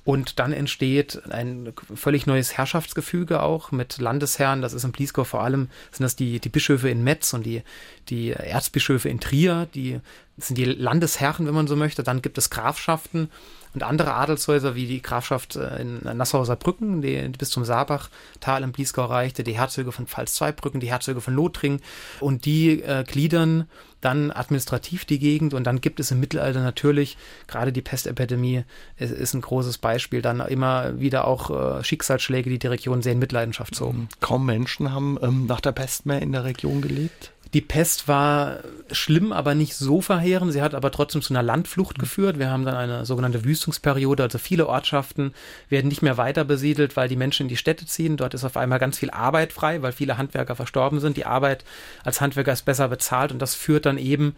[0.05, 4.63] und dann entsteht ein völlig neues Herrschaftsgefüge auch mit Landesherren.
[4.63, 7.63] Das ist in Bliesgau vor allem, sind das die, die Bischöfe in Metz und die,
[8.09, 10.01] die Erzbischöfe in Trier, die
[10.39, 12.03] sind die Landesherren, wenn man so möchte.
[12.03, 13.29] Dann gibt es Grafschaften
[13.75, 19.05] und andere Adelshäuser wie die Grafschaft äh, in Nassau-Saarbrücken, die bis zum Saarbachtal im Bliesgau
[19.05, 21.81] reichte, die Herzöge von Pfalz-Zweibrücken, die Herzöge von Lothringen
[22.21, 23.67] und die äh, gliedern
[24.01, 28.65] dann administrativ die Gegend und dann gibt es im Mittelalter natürlich, gerade die Pestepidemie
[28.97, 33.13] ist, ist ein großes Beispiel, dann immer wieder auch äh, Schicksalsschläge, die die Region sehr
[33.13, 34.09] in Mitleidenschaft zogen.
[34.21, 37.33] Kaum Menschen haben ähm, nach der Pest mehr in der Region gelebt?
[37.55, 38.59] Die Pest war
[38.91, 40.53] schlimm, aber nicht so verheerend.
[40.53, 42.03] Sie hat aber trotzdem zu einer Landflucht mhm.
[42.03, 42.39] geführt.
[42.39, 44.23] Wir haben dann eine sogenannte Wüstungsperiode.
[44.23, 45.33] Also viele Ortschaften
[45.69, 48.17] werden nicht mehr weiter besiedelt, weil die Menschen in die Städte ziehen.
[48.17, 51.17] Dort ist auf einmal ganz viel Arbeit frei, weil viele Handwerker verstorben sind.
[51.17, 51.65] Die Arbeit
[52.05, 54.37] als Handwerker ist besser bezahlt und das führt dann eben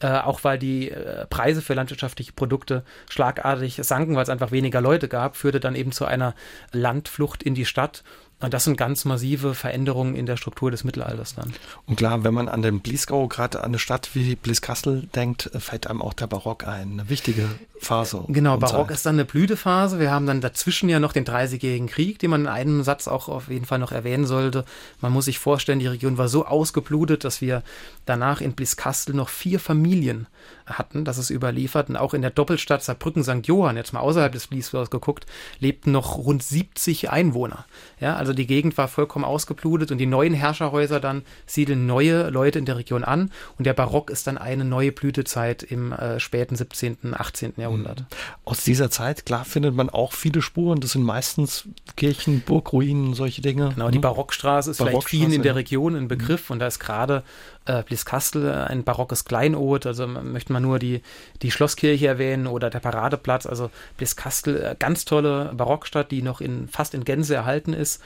[0.00, 4.80] äh, auch weil die äh, Preise für landwirtschaftliche Produkte schlagartig sanken, weil es einfach weniger
[4.80, 6.34] Leute gab, führte dann eben zu einer
[6.72, 8.02] Landflucht in die Stadt
[8.40, 11.52] und das sind ganz massive Veränderungen in der Struktur des Mittelalters dann.
[11.86, 15.86] Und klar, wenn man an den Bliesgau, gerade an eine Stadt wie Blieskastel denkt, fällt
[15.86, 16.92] einem auch der Barock ein.
[16.92, 17.48] Eine wichtige
[17.80, 18.24] Phase.
[18.28, 18.96] Genau, Barock Zeit.
[18.96, 19.98] ist dann eine Blütephase.
[19.98, 23.28] Wir haben dann dazwischen ja noch den Dreißigjährigen Krieg, den man in einem Satz auch
[23.28, 24.64] auf jeden Fall noch erwähnen sollte.
[25.00, 27.62] Man muss sich vorstellen, die Region war so ausgeblutet, dass wir
[28.04, 30.26] danach in Blieskastel noch vier Familien
[30.66, 31.04] hatten.
[31.04, 31.88] Das ist überliefert.
[31.88, 33.46] Und auch in der Doppelstadt Saarbrücken St.
[33.46, 35.26] Johann, jetzt mal außerhalb des Bliesgaus geguckt,
[35.58, 37.64] lebten noch rund 70 Einwohner.
[37.98, 42.58] Ja, also die Gegend war vollkommen ausgeblutet und die neuen Herrscherhäuser dann siedeln neue Leute
[42.58, 43.30] in der Region an.
[43.58, 47.54] Und der Barock ist dann eine neue Blütezeit im äh, späten 17., 18.
[47.56, 48.00] Jahrhundert.
[48.00, 48.06] Mhm.
[48.44, 50.80] Aus dieser Zeit, klar, findet man auch viele Spuren.
[50.80, 53.70] Das sind meistens Kirchen, Burgruinen, solche Dinge.
[53.74, 54.02] Genau, die mhm.
[54.02, 56.54] Barockstraße ist Barockstraße, vielleicht vielen in der Region ein Begriff mhm.
[56.54, 57.22] und da ist gerade
[57.70, 59.86] äh, Blieskastel äh, ein barockes Kleinod.
[59.86, 61.02] Also möchte man nur die,
[61.42, 63.46] die Schlosskirche erwähnen oder der Paradeplatz.
[63.46, 68.02] Also Blieskastel, äh, ganz tolle Barockstadt, die noch in, fast in Gänze erhalten ist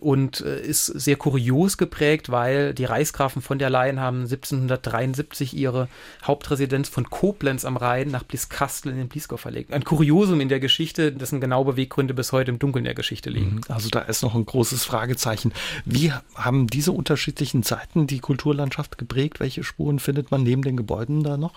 [0.00, 5.88] und äh, ist sehr kurios geprägt, weil die Reichsgrafen von der Leyen haben 1773 ihre
[6.22, 9.72] Hauptresidenz von Koblenz am Rhein nach Blieskastel in den Bliesgau verlegt.
[9.72, 13.56] Ein Kuriosum in der Geschichte, dessen genau Beweggründe bis heute im Dunkeln der Geschichte liegen.
[13.56, 13.60] Mhm.
[13.68, 15.52] Also da ist noch ein großes Fragezeichen.
[15.84, 19.40] Wie haben diese unterschiedlichen Zeiten die Kulturlandschaft geprägt?
[19.40, 21.54] Welche Spuren findet man neben den Gebäuden da noch?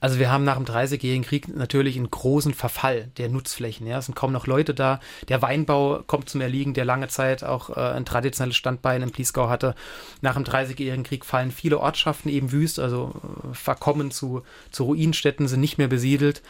[0.00, 3.86] Also wir haben nach dem Dreißigjährigen Krieg natürlich einen großen Verfall der Nutzflächen.
[3.86, 5.00] Ja, es sind kaum noch Leute da.
[5.28, 9.48] Der Weinbau kommt zum Erliegen, der lange Zeit auch äh, ein traditionelles Standbein im Bliesgau
[9.48, 9.74] hatte.
[10.20, 15.48] Nach dem Dreißigjährigen Krieg fallen viele Ortschaften eben wüst, also äh, verkommen zu, zu Ruinenstädten,
[15.48, 16.42] sind nicht mehr besiedelt.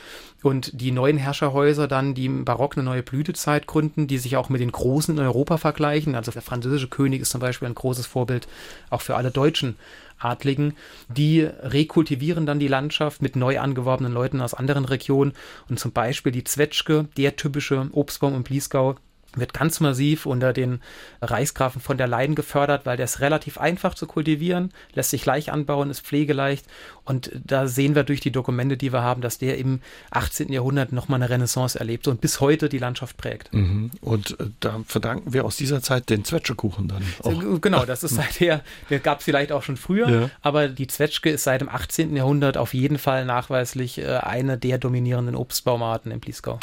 [0.42, 4.48] Und die neuen Herrscherhäuser dann, die im Barock eine neue Blütezeit gründen, die sich auch
[4.48, 6.14] mit den Großen in Europa vergleichen.
[6.14, 8.46] Also der französische König ist zum Beispiel ein großes Vorbild
[8.90, 9.76] auch für alle Deutschen
[10.18, 10.74] Adligen,
[11.08, 15.32] die rekultivieren dann die Landschaft mit neu angeworbenen Leuten aus anderen Regionen
[15.68, 18.96] und zum Beispiel die Zwetschge, der typische Obstbaum im Bliesgau,
[19.34, 20.80] wird ganz massiv unter den
[21.20, 25.50] Reichsgrafen von der Leyen gefördert, weil der ist relativ einfach zu kultivieren, lässt sich leicht
[25.50, 26.66] anbauen, ist pflegeleicht
[27.04, 30.52] und da sehen wir durch die Dokumente, die wir haben, dass der im 18.
[30.52, 33.52] Jahrhundert nochmal eine Renaissance erlebt und bis heute die Landschaft prägt.
[33.52, 33.90] Mhm.
[34.00, 37.02] Und äh, da verdanken wir aus dieser Zeit den Zwetschgekuchen dann.
[37.22, 37.60] Auch.
[37.60, 40.30] Genau, das ist seither, der gab es vielleicht auch schon früher, ja.
[40.42, 42.16] aber die Zwetschge ist seit dem 18.
[42.16, 46.58] Jahrhundert auf jeden Fall nachweislich äh, eine der dominierenden Obstbaumarten im Bliesgau.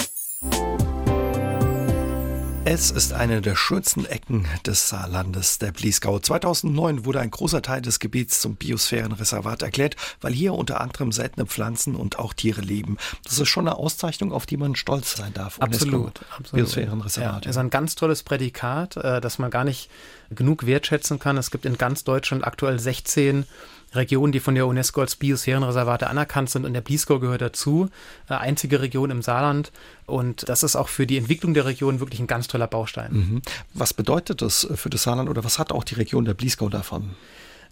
[2.67, 6.17] Es ist eine der schönsten Ecken des Saarlandes, der Bliesgau.
[6.17, 11.45] 2009 wurde ein großer Teil des Gebiets zum Biosphärenreservat erklärt, weil hier unter anderem seltene
[11.45, 12.97] Pflanzen und auch Tiere leben.
[13.23, 15.59] Das ist schon eine Auszeichnung, auf die man stolz sein darf.
[15.59, 16.21] Absolut.
[16.35, 16.51] absolut.
[16.53, 17.45] Biosphärenreservat.
[17.45, 19.91] Ja, ist ein ganz tolles Prädikat, äh, das man gar nicht
[20.29, 21.37] genug wertschätzen kann.
[21.37, 23.45] Es gibt in ganz Deutschland aktuell 16
[23.93, 27.89] Regionen, die von der UNESCO als Biosphärenreservate anerkannt sind und der Bliesgau gehört dazu.
[28.29, 29.71] Äh, einzige Region im Saarland
[30.05, 33.13] und das ist auch für die Entwicklung der Region wirklich ein ganz toller Baustein.
[33.13, 33.41] Mhm.
[33.73, 37.11] Was bedeutet das für das Saarland oder was hat auch die Region der Bliesgau davon?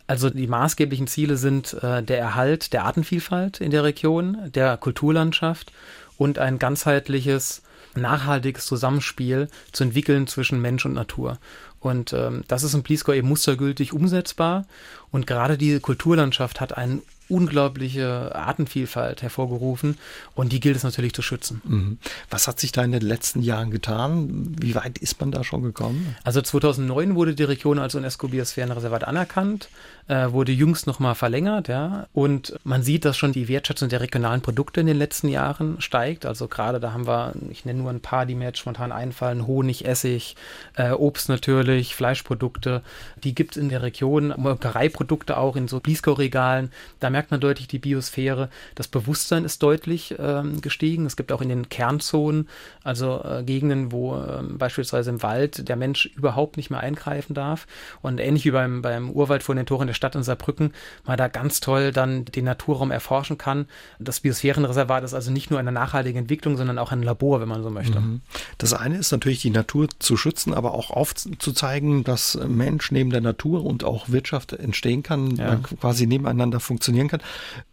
[0.06, 5.72] Also die maßgeblichen Ziele sind äh, der Erhalt der Artenvielfalt in der Region, der Kulturlandschaft
[6.18, 7.62] und ein ganzheitliches,
[7.96, 11.40] nachhaltiges Zusammenspiel zu entwickeln zwischen Mensch und Natur.
[11.84, 14.66] Und ähm, das ist im Bliesgau eben mustergültig umsetzbar.
[15.14, 19.98] Und gerade diese Kulturlandschaft hat einen unglaubliche Artenvielfalt hervorgerufen
[20.36, 21.62] und die gilt es natürlich zu schützen.
[21.64, 21.98] Mhm.
[22.30, 24.56] Was hat sich da in den letzten Jahren getan?
[24.60, 26.16] Wie weit ist man da schon gekommen?
[26.24, 29.70] Also 2009 wurde die Region als UNESCO-Biosphärenreservat anerkannt,
[30.08, 34.42] äh, wurde jüngst nochmal verlängert, ja, und man sieht, dass schon die Wertschätzung der regionalen
[34.42, 36.26] Produkte in den letzten Jahren steigt.
[36.26, 39.48] Also gerade da haben wir, ich nenne nur ein paar, die mir jetzt spontan einfallen,
[39.48, 40.36] Honig, Essig,
[40.76, 42.82] äh, Obst natürlich, Fleischprodukte,
[43.24, 45.03] die gibt es in der Region, Molkereiprodukte
[45.38, 46.72] auch in so Bliesgau-Regalen.
[47.00, 48.50] Da merkt man deutlich die Biosphäre.
[48.76, 51.06] Das Bewusstsein ist deutlich ähm, gestiegen.
[51.06, 52.48] Es gibt auch in den Kernzonen,
[52.84, 57.68] also äh, Gegenden, wo äh, beispielsweise im Wald der Mensch überhaupt nicht mehr eingreifen darf.
[58.02, 60.74] Und ähnlich wie beim, beim Urwald vor den Toren der Stadt in Saarbrücken,
[61.06, 63.68] man da ganz toll dann den Naturraum erforschen kann.
[64.00, 67.64] Das Biosphärenreservat ist also nicht nur eine nachhaltige Entwicklung, sondern auch ein Labor, wenn man
[67.64, 68.00] so möchte.
[68.00, 68.22] Mhm.
[68.58, 73.22] Das eine ist natürlich die Natur zu schützen, aber auch aufzuzeigen, dass Mensch neben der
[73.22, 75.56] Natur und auch Wirtschaft entstehen kann, ja.
[75.56, 77.22] quasi nebeneinander funktionieren kann.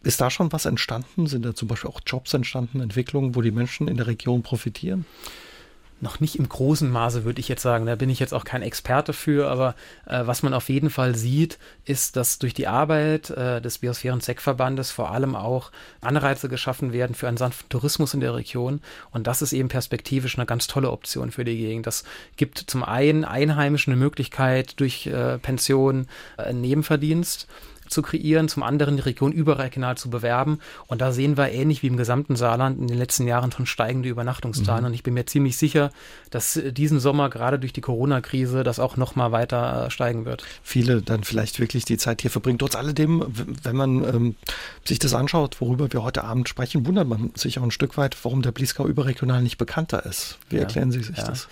[0.03, 1.27] Ist da schon was entstanden?
[1.27, 5.05] Sind da zum Beispiel auch Jobs entstanden, Entwicklungen, wo die Menschen in der Region profitieren?
[6.01, 7.85] Noch nicht im großen Maße, würde ich jetzt sagen.
[7.85, 11.15] Da bin ich jetzt auch kein Experte für, aber äh, was man auf jeden Fall
[11.15, 17.15] sieht, ist, dass durch die Arbeit äh, des Biosphären-Zweckverbandes vor allem auch Anreize geschaffen werden
[17.15, 18.81] für einen sanften Tourismus in der Region.
[19.11, 21.87] Und das ist eben perspektivisch eine ganz tolle Option für die Gegend.
[21.87, 22.03] Das
[22.35, 27.47] gibt zum einen Einheimischen eine Möglichkeit durch äh, Pension, äh, Nebenverdienst
[27.91, 30.59] zu kreieren, zum anderen die Region überregional zu bewerben.
[30.87, 34.09] Und da sehen wir ähnlich wie im gesamten Saarland in den letzten Jahren schon steigende
[34.09, 34.81] Übernachtungszahlen.
[34.81, 34.87] Mhm.
[34.87, 35.91] Und ich bin mir ziemlich sicher,
[36.29, 40.43] dass diesen Sommer gerade durch die Corona-Krise das auch noch mal weiter äh, steigen wird.
[40.63, 42.59] Viele dann vielleicht wirklich die Zeit hier verbringen.
[42.59, 43.25] Trotz alledem,
[43.63, 44.35] wenn man ähm,
[44.85, 48.17] sich das anschaut, worüber wir heute Abend sprechen, wundert man sich auch ein Stück weit,
[48.23, 50.39] warum der Bliesgau überregional nicht bekannter ist.
[50.49, 51.25] Wie ja, erklären Sie sich ja.
[51.25, 51.47] das?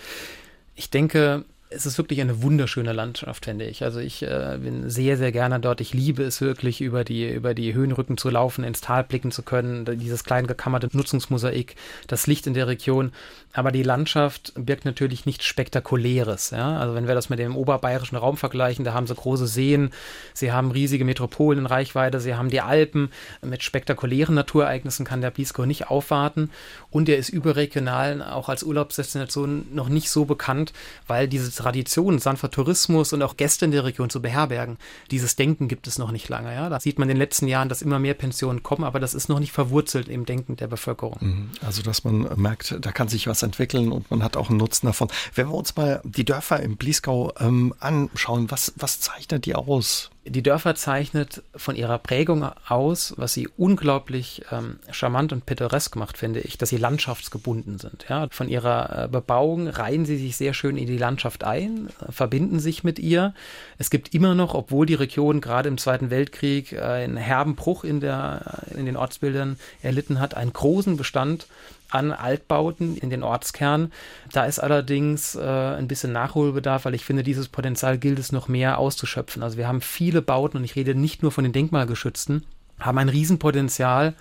[0.74, 3.84] Ich denke, es ist wirklich eine wunderschöne Landschaft, finde ich.
[3.84, 5.80] Also ich äh, bin sehr, sehr gerne dort.
[5.80, 9.44] Ich liebe es wirklich, über die, über die Höhenrücken zu laufen, ins Tal blicken zu
[9.44, 11.76] können, dieses klein gekammerte Nutzungsmosaik,
[12.08, 13.12] das Licht in der Region.
[13.52, 16.50] Aber die Landschaft birgt natürlich nichts Spektakuläres.
[16.50, 16.76] Ja?
[16.78, 19.90] Also wenn wir das mit dem oberbayerischen Raum vergleichen, da haben sie große Seen,
[20.34, 23.12] sie haben riesige Metropolen in Reichweite, sie haben die Alpen.
[23.42, 26.50] Mit spektakulären Naturereignissen kann der Bliesgau nicht aufwarten.
[26.90, 30.72] Und er ist überregional auch als Urlaubsdestination noch nicht so bekannt,
[31.06, 34.78] weil diese Tradition, sanfter Tourismus und auch Gäste in der Region zu beherbergen.
[35.10, 36.54] Dieses Denken gibt es noch nicht lange.
[36.54, 36.68] Ja?
[36.68, 39.28] Da sieht man in den letzten Jahren, dass immer mehr Pensionen kommen, aber das ist
[39.28, 41.18] noch nicht verwurzelt im Denken der Bevölkerung.
[41.20, 41.50] Mhm.
[41.64, 44.86] Also, dass man merkt, da kann sich was entwickeln und man hat auch einen Nutzen
[44.86, 45.08] davon.
[45.34, 50.10] Wenn wir uns mal die Dörfer im Bliesgau ähm, anschauen, was, was zeichnet die aus?
[50.26, 56.18] Die Dörfer zeichnet von ihrer Prägung aus, was sie unglaublich ähm, charmant und pittoresk macht,
[56.18, 58.04] finde ich, dass sie landschaftsgebunden sind.
[58.10, 58.28] Ja?
[58.30, 62.60] Von ihrer äh, Bebauung reihen sie sich sehr schön in die Landschaft ein, äh, verbinden
[62.60, 63.32] sich mit ihr.
[63.78, 67.82] Es gibt immer noch, obwohl die Region gerade im Zweiten Weltkrieg äh, einen herben Bruch
[67.82, 71.46] in, der, in den Ortsbildern erlitten hat, einen großen Bestand
[71.90, 73.92] an Altbauten in den Ortskern.
[74.32, 78.48] Da ist allerdings äh, ein bisschen Nachholbedarf, weil ich finde, dieses Potenzial gilt es noch
[78.48, 79.42] mehr auszuschöpfen.
[79.42, 82.44] Also wir haben viele Bauten und ich rede nicht nur von den denkmalgeschützten,
[82.78, 84.14] haben ein Riesenpotenzial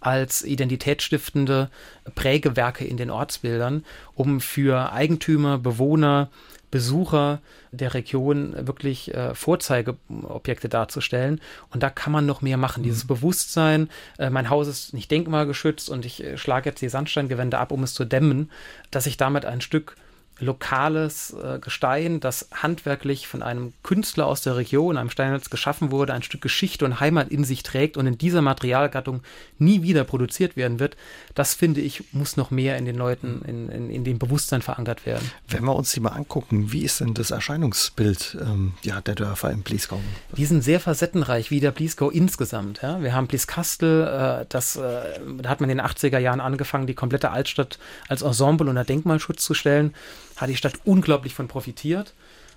[0.00, 1.70] als identitätsstiftende
[2.14, 6.30] Prägewerke in den Ortsbildern, um für Eigentümer, Bewohner,
[6.70, 7.40] Besucher
[7.72, 11.40] der Region wirklich äh, Vorzeigeobjekte darzustellen.
[11.70, 12.80] Und da kann man noch mehr machen.
[12.80, 12.84] Mhm.
[12.84, 17.58] Dieses Bewusstsein, äh, mein Haus ist nicht denkmalgeschützt und ich äh, schlage jetzt die Sandsteingewände
[17.58, 18.50] ab, um es zu dämmen,
[18.90, 19.96] dass ich damit ein Stück
[20.40, 26.14] lokales äh, Gestein, das handwerklich von einem Künstler aus der Region, einem Steinmetz geschaffen wurde,
[26.14, 29.22] ein Stück Geschichte und Heimat in sich trägt und in dieser Materialgattung
[29.58, 30.96] nie wieder produziert werden wird,
[31.34, 35.06] das finde ich, muss noch mehr in den Leuten, in, in, in dem Bewusstsein verankert
[35.06, 35.30] werden.
[35.48, 39.50] Wenn wir uns die mal angucken, wie ist denn das Erscheinungsbild ähm, ja, der Dörfer
[39.50, 40.00] im Bliesgau?
[40.36, 42.80] Die sind sehr facettenreich, wie der Bliesgau insgesamt.
[42.82, 43.02] Ja?
[43.02, 46.94] Wir haben Blieskastel, äh, das, äh, da hat man in den 80er Jahren angefangen, die
[46.94, 49.94] komplette Altstadt als Ensemble unter Denkmalschutz zu stellen
[50.40, 52.14] hat die Stadt unglaublich von profitiert,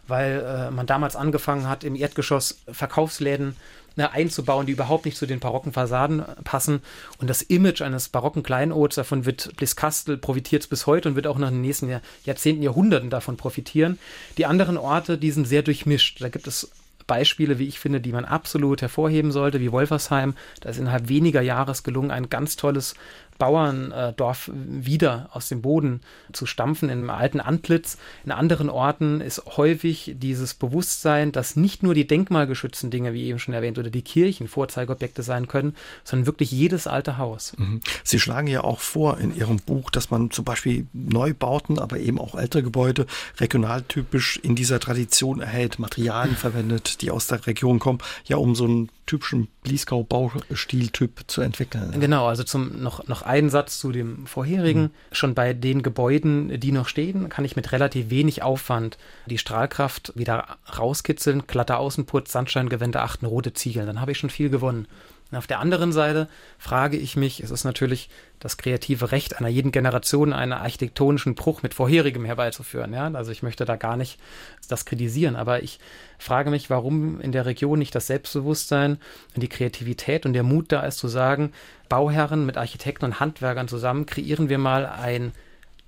[0.07, 3.55] weil äh, man damals angefangen hat, im Erdgeschoss Verkaufsläden
[3.95, 6.81] ne, einzubauen, die überhaupt nicht zu den barocken Fassaden passen.
[7.19, 11.37] Und das Image eines barocken Kleinods, davon wird Bliskastel profitiert bis heute und wird auch
[11.37, 13.99] noch in den nächsten Jahr, Jahrzehnten, Jahrhunderten davon profitieren.
[14.37, 16.21] Die anderen Orte, die sind sehr durchmischt.
[16.21, 16.69] Da gibt es
[17.07, 20.35] Beispiele, wie ich finde, die man absolut hervorheben sollte, wie Wolfersheim.
[20.61, 22.95] Da ist innerhalb weniger Jahres gelungen, ein ganz tolles
[23.37, 27.97] Bauerndorf wieder aus dem Boden zu stampfen, in einem alten Antlitz.
[28.25, 33.39] In anderen Orten ist häufig dieses Bewusstsein, dass nicht nur die denkmalgeschützten Dinge, wie eben
[33.39, 37.53] schon erwähnt, oder die Kirchen Vorzeigeobjekte sein können, sondern wirklich jedes alte Haus.
[37.57, 37.81] Mhm.
[38.03, 42.19] Sie schlagen ja auch vor in Ihrem Buch, dass man zum Beispiel Neubauten, aber eben
[42.19, 43.05] auch ältere Gebäude
[43.39, 48.65] regionaltypisch in dieser Tradition erhält, Materialien verwendet, die aus der Region kommen, ja, um so
[48.65, 51.99] einen typischen Bliesgau-Baustiltyp zu entwickeln.
[51.99, 54.83] Genau, also zum noch, noch einen Satz zu dem vorherigen.
[54.83, 54.91] Mhm.
[55.11, 60.13] Schon bei den Gebäuden, die noch stehen, kann ich mit relativ wenig Aufwand die Strahlkraft
[60.15, 61.47] wieder rauskitzeln.
[61.47, 63.87] Glatter Außenputz, Sandsteingewände achten, rote Ziegeln.
[63.87, 64.87] Dann habe ich schon viel gewonnen.
[65.35, 69.71] Auf der anderen Seite frage ich mich, es ist natürlich das kreative Recht einer jeden
[69.71, 72.93] Generation, einen architektonischen Bruch mit vorherigem herbeizuführen.
[72.93, 73.09] Ja?
[73.13, 74.19] Also ich möchte da gar nicht
[74.67, 75.79] das kritisieren, aber ich
[76.17, 78.97] frage mich, warum in der Region nicht das Selbstbewusstsein
[79.35, 81.53] und die Kreativität und der Mut da ist zu sagen,
[81.89, 85.31] Bauherren mit Architekten und Handwerkern zusammen kreieren wir mal ein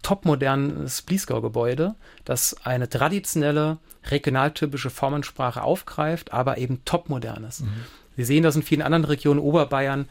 [0.06, 3.80] topmodernes Bliesgau-Gebäude, das eine traditionelle,
[4.12, 7.62] regionaltypische Formensprache aufgreift, aber eben topmodern ist.
[7.62, 7.72] Mhm.
[8.16, 10.08] Wir sehen das in vielen anderen Regionen, Oberbayern,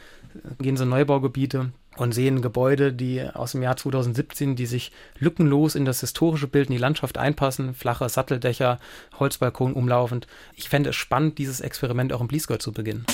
[0.60, 5.84] gehen so Neubaugebiete und sehen Gebäude, die aus dem Jahr 2017, die sich lückenlos in
[5.84, 8.78] das historische Bild, in die Landschaft einpassen, flache Satteldächer,
[9.18, 10.26] Holzbalkon umlaufend.
[10.54, 13.06] Ich fände es spannend, dieses Experiment auch im Bliesgau zu beginnen.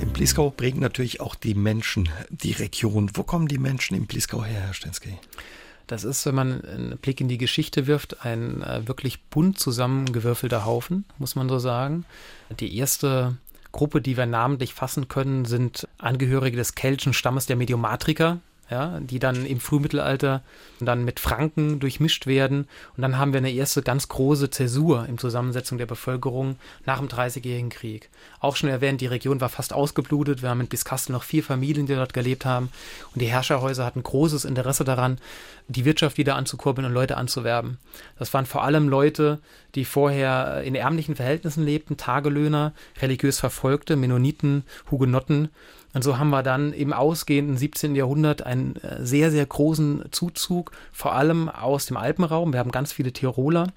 [0.00, 3.10] Im Bliesgau prägen natürlich auch die Menschen die Region.
[3.14, 5.18] Wo kommen die Menschen im Bliesgau her, Herr Stensky?
[5.86, 10.64] Das ist, wenn man einen Blick in die Geschichte wirft, ein äh, wirklich bunt zusammengewürfelter
[10.64, 12.04] Haufen, muss man so sagen.
[12.58, 13.36] Die erste
[13.72, 18.38] Gruppe, die wir namentlich fassen können, sind Angehörige des keltischen Stammes der Mediomatriker,
[18.70, 20.42] ja, die dann im Frühmittelalter
[20.80, 22.66] dann mit Franken durchmischt werden.
[22.96, 27.08] Und dann haben wir eine erste ganz große Zäsur im Zusammensetzung der Bevölkerung nach dem
[27.08, 28.10] Dreißigjährigen Krieg.
[28.40, 30.42] Auch schon erwähnt, die Region war fast ausgeblutet.
[30.42, 32.70] Wir haben in Biskastel noch vier Familien, die dort gelebt haben.
[33.14, 35.18] Und die Herrscherhäuser hatten großes Interesse daran,
[35.68, 37.78] die Wirtschaft wieder anzukurbeln und Leute anzuwerben.
[38.18, 39.38] Das waren vor allem Leute,
[39.74, 45.50] die vorher in ärmlichen Verhältnissen lebten, Tagelöhner, religiös Verfolgte, Mennoniten, Hugenotten
[45.96, 47.96] und so haben wir dann im ausgehenden 17.
[47.96, 52.52] Jahrhundert einen äh, sehr, sehr großen Zuzug, vor allem aus dem Alpenraum.
[52.52, 53.68] Wir haben ganz viele Tiroler,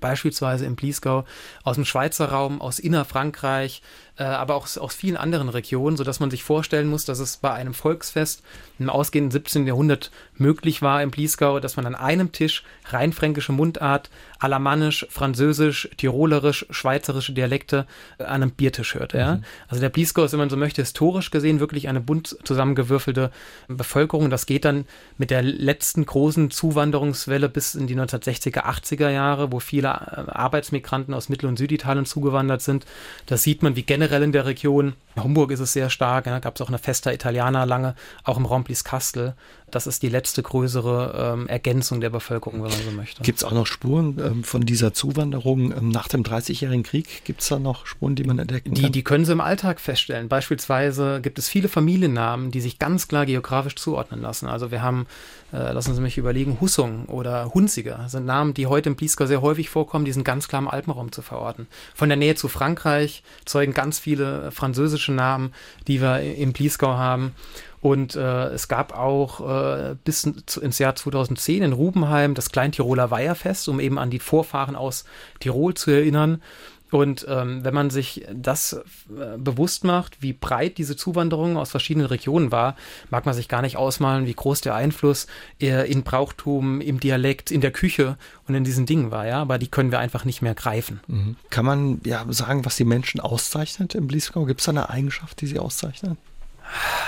[0.00, 1.24] beispielsweise im Bliesgau,
[1.62, 3.82] aus dem Schweizer Raum, aus Innerfrankreich,
[4.24, 7.74] aber auch aus vielen anderen Regionen, sodass man sich vorstellen muss, dass es bei einem
[7.74, 8.42] Volksfest
[8.78, 9.66] im ausgehenden 17.
[9.66, 16.66] Jahrhundert möglich war im Bliesgau, dass man an einem Tisch rheinfränkische Mundart, Alemannisch, Französisch, Tirolerisch,
[16.70, 17.86] schweizerische Dialekte
[18.18, 19.12] äh, an einem Biertisch hört.
[19.12, 19.36] Ja?
[19.36, 19.44] Mhm.
[19.68, 23.30] Also der Bliesgau ist, wenn man so möchte, historisch gesehen wirklich eine bunt zusammengewürfelte
[23.68, 24.30] Bevölkerung.
[24.30, 24.86] Das geht dann
[25.18, 31.14] mit der letzten großen Zuwanderungswelle bis in die 1960er, 80er Jahre, wo viele äh, Arbeitsmigranten
[31.14, 32.86] aus Mittel- und Süditalien zugewandert sind.
[33.26, 34.94] Das sieht man, wie generell generell in der Region.
[35.14, 36.24] In Homburg ist es sehr stark.
[36.24, 37.94] Da gab es auch eine Festa Italiana lange,
[38.24, 39.34] auch im Romplis Kastel.
[39.70, 43.22] Das ist die letzte größere ähm, Ergänzung der Bevölkerung, wenn man so möchte.
[43.22, 47.24] Gibt es auch noch Spuren ähm, von dieser Zuwanderung ähm, nach dem Dreißigjährigen Krieg?
[47.24, 48.82] Gibt es da noch Spuren, die man entdecken kann?
[48.82, 50.28] Die, die können Sie im Alltag feststellen.
[50.28, 54.46] Beispielsweise gibt es viele Familiennamen, die sich ganz klar geografisch zuordnen lassen.
[54.46, 55.06] Also wir haben,
[55.52, 59.26] äh, lassen Sie mich überlegen, Hussung oder Hunziger das sind Namen, die heute im Bliesgau
[59.26, 61.68] sehr häufig vorkommen, die sind ganz klar im Alpenraum zu verorten.
[61.94, 65.52] Von der Nähe zu Frankreich zeugen ganz viele französische Namen,
[65.86, 67.32] die wir im Bliesgau haben.
[67.80, 73.68] Und äh, es gab auch äh, bis ins Jahr 2010 in Rubenheim das Kleintiroler Weiherfest,
[73.68, 75.04] um eben an die Vorfahren aus
[75.40, 76.42] Tirol zu erinnern.
[76.90, 82.06] Und ähm, wenn man sich das äh, bewusst macht, wie breit diese Zuwanderung aus verschiedenen
[82.06, 82.76] Regionen war,
[83.10, 85.26] mag man sich gar nicht ausmalen, wie groß der Einfluss
[85.60, 89.40] äh, in Brauchtum, im Dialekt, in der Küche und in diesen Dingen war, ja.
[89.40, 91.00] Aber die können wir einfach nicht mehr greifen.
[91.06, 91.36] Mhm.
[91.48, 94.44] Kann man ja sagen, was die Menschen auszeichnet im Bliesgau?
[94.44, 96.18] Gibt es da eine Eigenschaft, die sie auszeichnet?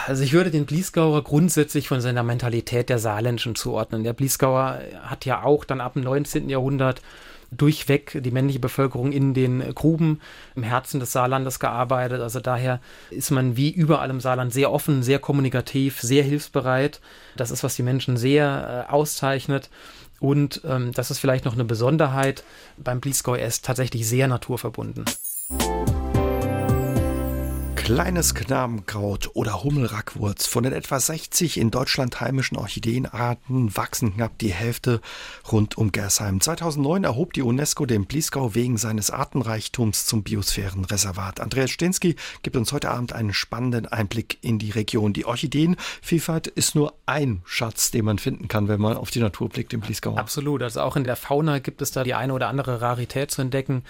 [0.07, 4.05] Also ich würde den Bliesgauer grundsätzlich von seiner Mentalität der Saarländischen zuordnen.
[4.05, 6.49] Der Bliesgauer hat ja auch dann ab dem 19.
[6.49, 7.01] Jahrhundert
[7.53, 10.21] durchweg die männliche Bevölkerung in den Gruben
[10.57, 12.21] im Herzen des Saarlandes gearbeitet.
[12.21, 17.01] Also daher ist man wie überall im Saarland sehr offen, sehr kommunikativ, sehr hilfsbereit.
[17.37, 19.69] Das ist, was die Menschen sehr äh, auszeichnet.
[20.19, 22.45] Und ähm, das ist vielleicht noch eine Besonderheit
[22.77, 25.05] beim Bliesgau, er ist tatsächlich sehr naturverbunden.
[27.85, 30.47] Kleines Knabenkraut oder Hummelrackwurz.
[30.47, 35.01] Von den etwa 60 in Deutschland heimischen Orchideenarten wachsen knapp die Hälfte
[35.51, 36.41] rund um Gersheim.
[36.41, 41.41] 2009 erhob die UNESCO den Bliesgau wegen seines Artenreichtums zum Biosphärenreservat.
[41.41, 45.13] Andreas Stensky gibt uns heute Abend einen spannenden Einblick in die Region.
[45.13, 49.49] Die Orchideenvielfalt ist nur ein Schatz, den man finden kann, wenn man auf die Natur
[49.49, 50.15] blickt im Bliesgau.
[50.15, 50.63] Absolut.
[50.63, 53.83] Also auch in der Fauna gibt es da die eine oder andere Rarität zu entdecken.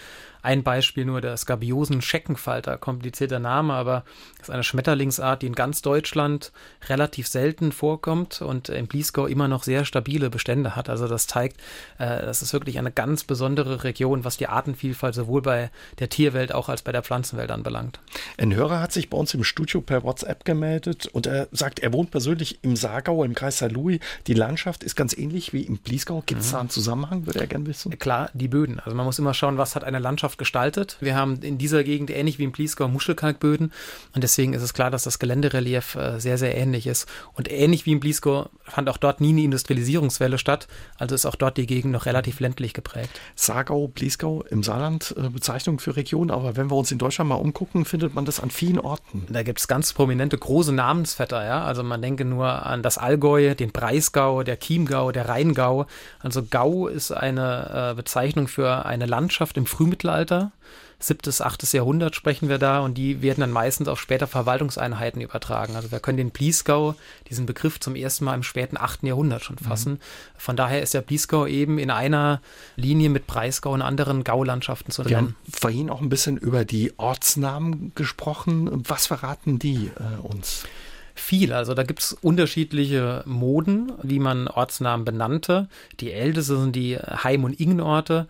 [0.42, 4.04] Ein Beispiel nur der skabiosen Scheckenfalter, komplizierter Name, aber
[4.42, 6.52] ist eine Schmetterlingsart, die in ganz Deutschland
[6.88, 10.88] relativ selten vorkommt und im Bliesgau immer noch sehr stabile Bestände hat.
[10.88, 11.58] Also das zeigt,
[11.98, 16.54] äh, das ist wirklich eine ganz besondere Region, was die Artenvielfalt sowohl bei der Tierwelt
[16.54, 18.00] auch als bei der Pflanzenwelt anbelangt.
[18.38, 21.92] Ein Hörer hat sich bei uns im Studio per WhatsApp gemeldet und er sagt, er
[21.92, 23.72] wohnt persönlich im Saargau, im Kreis St.
[23.72, 24.00] Louis.
[24.26, 26.22] Die Landschaft ist ganz ähnlich wie im Bliesgau.
[26.26, 26.52] Gibt es mhm.
[26.52, 27.98] da einen Zusammenhang, würde er gerne wissen?
[27.98, 28.80] Klar, die Böden.
[28.80, 30.96] Also man muss immer schauen, was hat eine Landschaft gestaltet.
[31.00, 33.72] Wir haben in dieser Gegend ähnlich wie im Bliesgau Muschelkalkböden
[34.14, 37.06] und deswegen ist es klar, dass das Geländerelief äh, sehr, sehr ähnlich ist.
[37.34, 40.68] Und ähnlich wie im Bliesgau fand auch dort nie eine Industrialisierungswelle statt.
[40.98, 43.10] Also ist auch dort die Gegend noch relativ ländlich geprägt.
[43.34, 46.30] Saargau, Bliesgau im Saarland, äh, Bezeichnung für Region.
[46.30, 49.26] Aber wenn wir uns in Deutschland mal umgucken, findet man das an vielen Orten.
[49.28, 51.44] Da gibt es ganz prominente große Namensvetter.
[51.44, 51.64] Ja?
[51.64, 55.86] Also man denke nur an das Allgäu, den Breisgau, der Chiemgau, der Rheingau.
[56.20, 60.52] Also Gau ist eine äh, Bezeichnung für eine Landschaft im Frühmittelalter
[61.02, 65.76] siebtes, achtes Jahrhundert sprechen wir da und die werden dann meistens auf später Verwaltungseinheiten übertragen.
[65.76, 66.94] Also wir können den Bliesgau,
[67.28, 69.94] diesen Begriff zum ersten Mal im späten achten Jahrhundert schon fassen.
[69.94, 69.98] Mhm.
[70.36, 72.40] Von daher ist der Bliesgau eben in einer
[72.76, 75.10] Linie mit Breisgau und anderen Gaulandschaften zu nennen.
[75.10, 78.82] Wir haben vorhin auch ein bisschen über die Ortsnamen gesprochen.
[78.88, 80.64] Was verraten die äh, uns?
[81.14, 81.52] viel.
[81.52, 85.68] Also da gibt es unterschiedliche Moden, wie man Ortsnamen benannte.
[86.00, 88.26] Die älteste sind die Heim- und Ingenorte.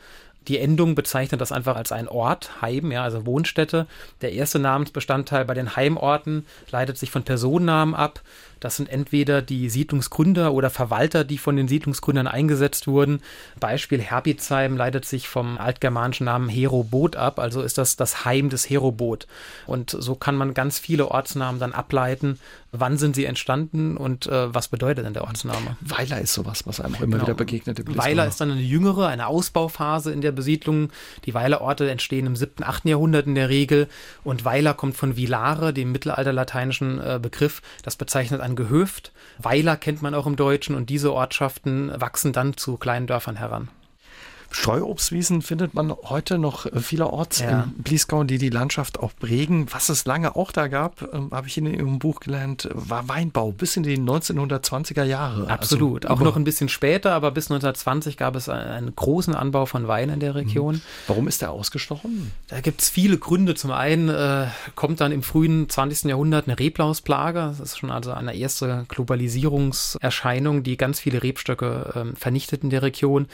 [0.48, 3.86] Die Endung bezeichnet das einfach als ein Ort, Heim, ja, also Wohnstätte.
[4.20, 8.20] Der erste Namensbestandteil bei den Heimorten leitet sich von Personennamen ab.
[8.62, 13.20] Das sind entweder die Siedlungsgründer oder Verwalter, die von den Siedlungsgründern eingesetzt wurden.
[13.58, 18.70] Beispiel Herbizheim leitet sich vom altgermanischen Namen Herobot ab, also ist das das Heim des
[18.70, 19.26] Herobot.
[19.66, 22.38] Und so kann man ganz viele Ortsnamen dann ableiten.
[22.70, 25.76] Wann sind sie entstanden und äh, was bedeutet denn der Ortsname?
[25.80, 27.22] Weiler ist sowas, was einem immer genau.
[27.24, 27.82] wieder begegnet.
[27.96, 30.88] Weiler ist dann eine jüngere, eine Ausbauphase in der Besiedlung.
[31.26, 32.86] Die Weilerorte entstehen im 7., 8.
[32.86, 33.88] Jahrhundert in der Regel
[34.24, 37.60] und Weiler kommt von Vilare, dem mittelalterlateinischen äh, Begriff.
[37.82, 39.12] Das bezeichnet ein ein Gehöft.
[39.38, 43.68] Weiler kennt man auch im Deutschen und diese Ortschaften wachsen dann zu kleinen Dörfern heran.
[44.52, 47.62] Streuobstwiesen findet man heute noch äh, vielerorts ja.
[47.62, 49.66] im Bliesgau, die die Landschaft auch prägen.
[49.72, 53.52] Was es lange auch da gab, ähm, habe ich in Ihrem Buch gelernt, war Weinbau
[53.52, 55.42] bis in die 1920er Jahre.
[55.42, 59.34] Also Absolut, also, auch noch ein bisschen später, aber bis 1920 gab es einen großen
[59.34, 60.76] Anbau von Wein in der Region.
[60.76, 60.82] Mhm.
[61.06, 62.30] Warum ist der ausgestochen?
[62.48, 63.54] Da gibt es viele Gründe.
[63.54, 66.10] Zum einen äh, kommt dann im frühen 20.
[66.10, 67.38] Jahrhundert eine Reblausplage.
[67.38, 72.82] Das ist schon also eine erste Globalisierungserscheinung, die ganz viele Rebstöcke äh, vernichtet in der
[72.82, 73.26] Region.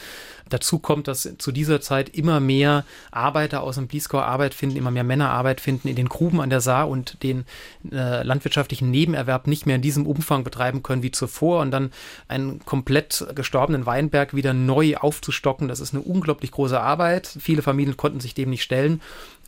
[0.48, 4.90] Dazu kommt, dass zu dieser Zeit immer mehr Arbeiter aus dem Bliesgau Arbeit finden, immer
[4.90, 7.44] mehr Männer Arbeit finden in den Gruben an der Saar und den
[7.90, 11.90] äh, landwirtschaftlichen Nebenerwerb nicht mehr in diesem Umfang betreiben können wie zuvor und dann
[12.28, 15.68] einen komplett gestorbenen Weinberg wieder neu aufzustocken.
[15.68, 17.26] Das ist eine unglaublich große Arbeit.
[17.40, 19.00] Viele Familien konnten sich dem nicht stellen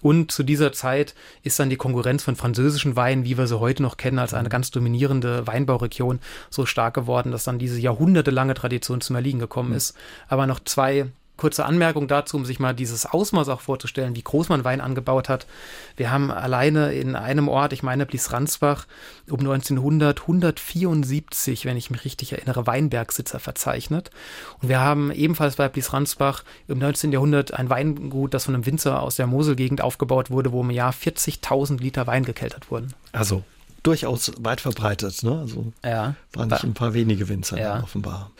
[0.02, 3.82] und zu dieser Zeit ist dann die Konkurrenz von französischen Weinen, wie wir sie heute
[3.82, 9.00] noch kennen, als eine ganz dominierende Weinbauregion so stark geworden, dass dann diese jahrhundertelange Tradition
[9.00, 9.76] zum Erliegen gekommen mhm.
[9.76, 9.96] ist.
[10.28, 11.06] Aber noch zwei
[11.40, 15.30] kurze Anmerkung dazu, um sich mal dieses Ausmaß auch vorzustellen, wie groß man Wein angebaut
[15.30, 15.46] hat.
[15.96, 18.86] Wir haben alleine in einem Ort, ich meine Blies-Ransbach,
[19.30, 24.10] um 1900 174, wenn ich mich richtig erinnere, Weinbergsitzer verzeichnet.
[24.60, 27.10] Und wir haben ebenfalls bei Blies-Ransbach im 19.
[27.10, 30.92] Jahrhundert ein Weingut, das von einem Winzer aus der Moselgegend aufgebaut wurde, wo im Jahr
[30.92, 32.92] 40.000 Liter Wein gekeltert wurden.
[33.12, 33.42] Also
[33.82, 35.22] durchaus weit verbreitet.
[35.22, 35.38] Ne?
[35.38, 36.14] Also ja.
[36.32, 37.82] waren nicht ein paar wenige Winzer ja.
[37.82, 38.30] offenbar.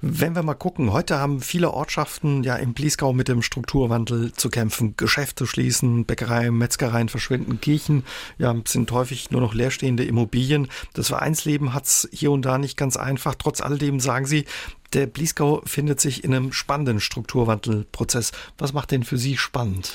[0.00, 4.48] Wenn wir mal gucken, heute haben viele Ortschaften ja im Bliesgau mit dem Strukturwandel zu
[4.48, 4.94] kämpfen.
[4.96, 8.04] Geschäfte schließen, Bäckereien, Metzgereien verschwinden, Kirchen
[8.38, 10.68] ja, sind häufig nur noch leerstehende Immobilien.
[10.94, 13.34] Das Vereinsleben hat es hier und da nicht ganz einfach.
[13.36, 14.44] Trotz alledem sagen Sie,
[14.92, 18.32] der Bliesgau findet sich in einem spannenden Strukturwandelprozess.
[18.58, 19.92] Was macht denn für Sie spannend?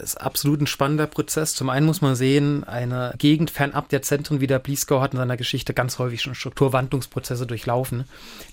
[0.00, 1.54] Ist absolut ein spannender Prozess.
[1.54, 5.18] Zum einen muss man sehen, eine Gegend fernab der Zentren wie der Bliesgau hat in
[5.18, 8.04] seiner Geschichte ganz häufig schon Strukturwandlungsprozesse durchlaufen.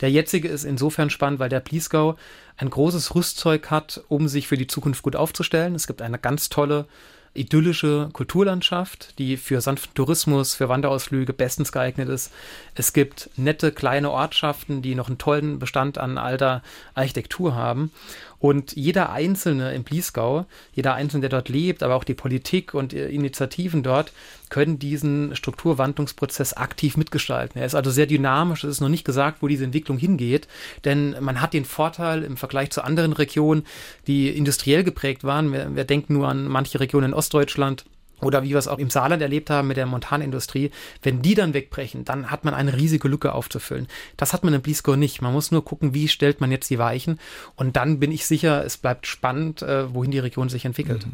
[0.01, 2.15] Der jetzige ist insofern spannend, weil der Bliesgau
[2.57, 5.75] ein großes Rüstzeug hat, um sich für die Zukunft gut aufzustellen.
[5.75, 6.85] Es gibt eine ganz tolle
[7.33, 12.31] idyllische Kulturlandschaft, die für sanften Tourismus, für Wanderausflüge bestens geeignet ist.
[12.75, 16.61] Es gibt nette kleine Ortschaften, die noch einen tollen Bestand an alter
[16.93, 17.91] Architektur haben.
[18.41, 22.91] Und jeder Einzelne im Bliesgau, jeder Einzelne, der dort lebt, aber auch die Politik und
[22.91, 24.11] Initiativen dort,
[24.49, 27.59] können diesen Strukturwandlungsprozess aktiv mitgestalten.
[27.59, 28.63] Er ist also sehr dynamisch.
[28.63, 30.47] Es ist noch nicht gesagt, wo diese Entwicklung hingeht,
[30.85, 33.63] denn man hat den Vorteil im Vergleich zu anderen Regionen,
[34.07, 35.53] die industriell geprägt waren.
[35.53, 37.85] Wir, wir denken nur an manche Regionen in Ostdeutschland
[38.21, 41.53] oder wie wir es auch im Saarland erlebt haben mit der Montanindustrie, wenn die dann
[41.53, 43.87] wegbrechen, dann hat man eine riesige Lücke aufzufüllen.
[44.17, 45.21] Das hat man in Bliesgau nicht.
[45.21, 47.19] Man muss nur gucken, wie stellt man jetzt die Weichen
[47.55, 51.05] und dann bin ich sicher, es bleibt spannend, äh, wohin die Region sich entwickelt.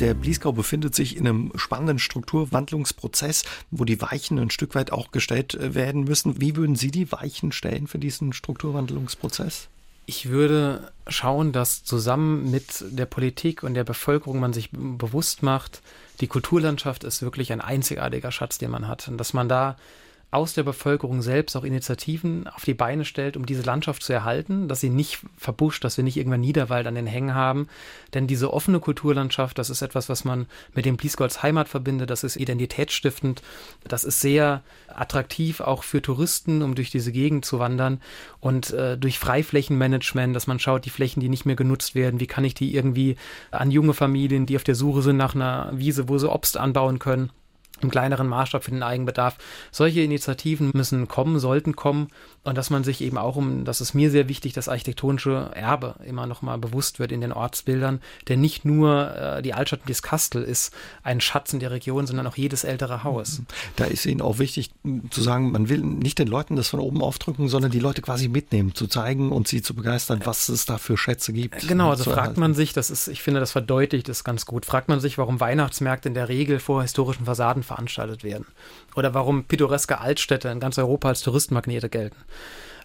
[0.00, 5.10] Der Bliesgau befindet sich in einem spannenden Strukturwandlungsprozess, wo die Weichen ein Stück weit auch
[5.10, 6.40] gestellt äh, werden müssen.
[6.40, 9.68] Wie würden Sie die Weichen stellen für diesen Strukturwandlungsprozess?
[10.10, 15.82] Ich würde schauen, dass zusammen mit der Politik und der Bevölkerung man sich bewusst macht,
[16.20, 19.06] die Kulturlandschaft ist wirklich ein einzigartiger Schatz, den man hat.
[19.06, 19.76] Und dass man da
[20.32, 24.68] aus der Bevölkerung selbst auch Initiativen auf die Beine stellt, um diese Landschaft zu erhalten,
[24.68, 27.66] dass sie nicht verbuscht, dass wir nicht irgendwann Niederwald an den Hängen haben.
[28.14, 32.10] Denn diese offene Kulturlandschaft, das ist etwas, was man mit dem Bliesgau als Heimat verbindet,
[32.10, 33.42] das ist identitätsstiftend,
[33.82, 38.00] das ist sehr attraktiv auch für Touristen, um durch diese Gegend zu wandern
[38.38, 42.28] und äh, durch Freiflächenmanagement, dass man schaut, die Flächen, die nicht mehr genutzt werden, wie
[42.28, 43.16] kann ich die irgendwie
[43.50, 47.00] an junge Familien, die auf der Suche sind nach einer Wiese, wo sie Obst anbauen
[47.00, 47.30] können,
[47.82, 49.36] im kleineren Maßstab für den Eigenbedarf.
[49.70, 52.08] Solche Initiativen müssen kommen, sollten kommen
[52.42, 55.96] und dass man sich eben auch um, das ist mir sehr wichtig, das architektonische Erbe
[56.04, 59.90] immer noch mal bewusst wird in den Ortsbildern, denn nicht nur äh, die Altstadt und
[59.90, 60.72] das Kastel ist
[61.02, 63.42] ein Schatz in der Region, sondern auch jedes ältere Haus.
[63.76, 64.70] Da ist Ihnen auch wichtig
[65.10, 68.28] zu sagen, man will nicht den Leuten das von oben aufdrücken, sondern die Leute quasi
[68.28, 71.68] mitnehmen, zu zeigen und sie zu begeistern, was es da für Schätze gibt.
[71.68, 74.88] Genau, also fragt man sich, das ist, ich finde, das verdeutlicht es ganz gut, fragt
[74.88, 78.46] man sich, warum Weihnachtsmärkte in der Regel vor historischen Fassaden veranstaltet werden.
[78.96, 82.16] Oder warum pittoreske Altstädte in ganz Europa als Touristenmagnete gelten.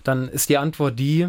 [0.06, 1.28] Dann ist die Antwort die,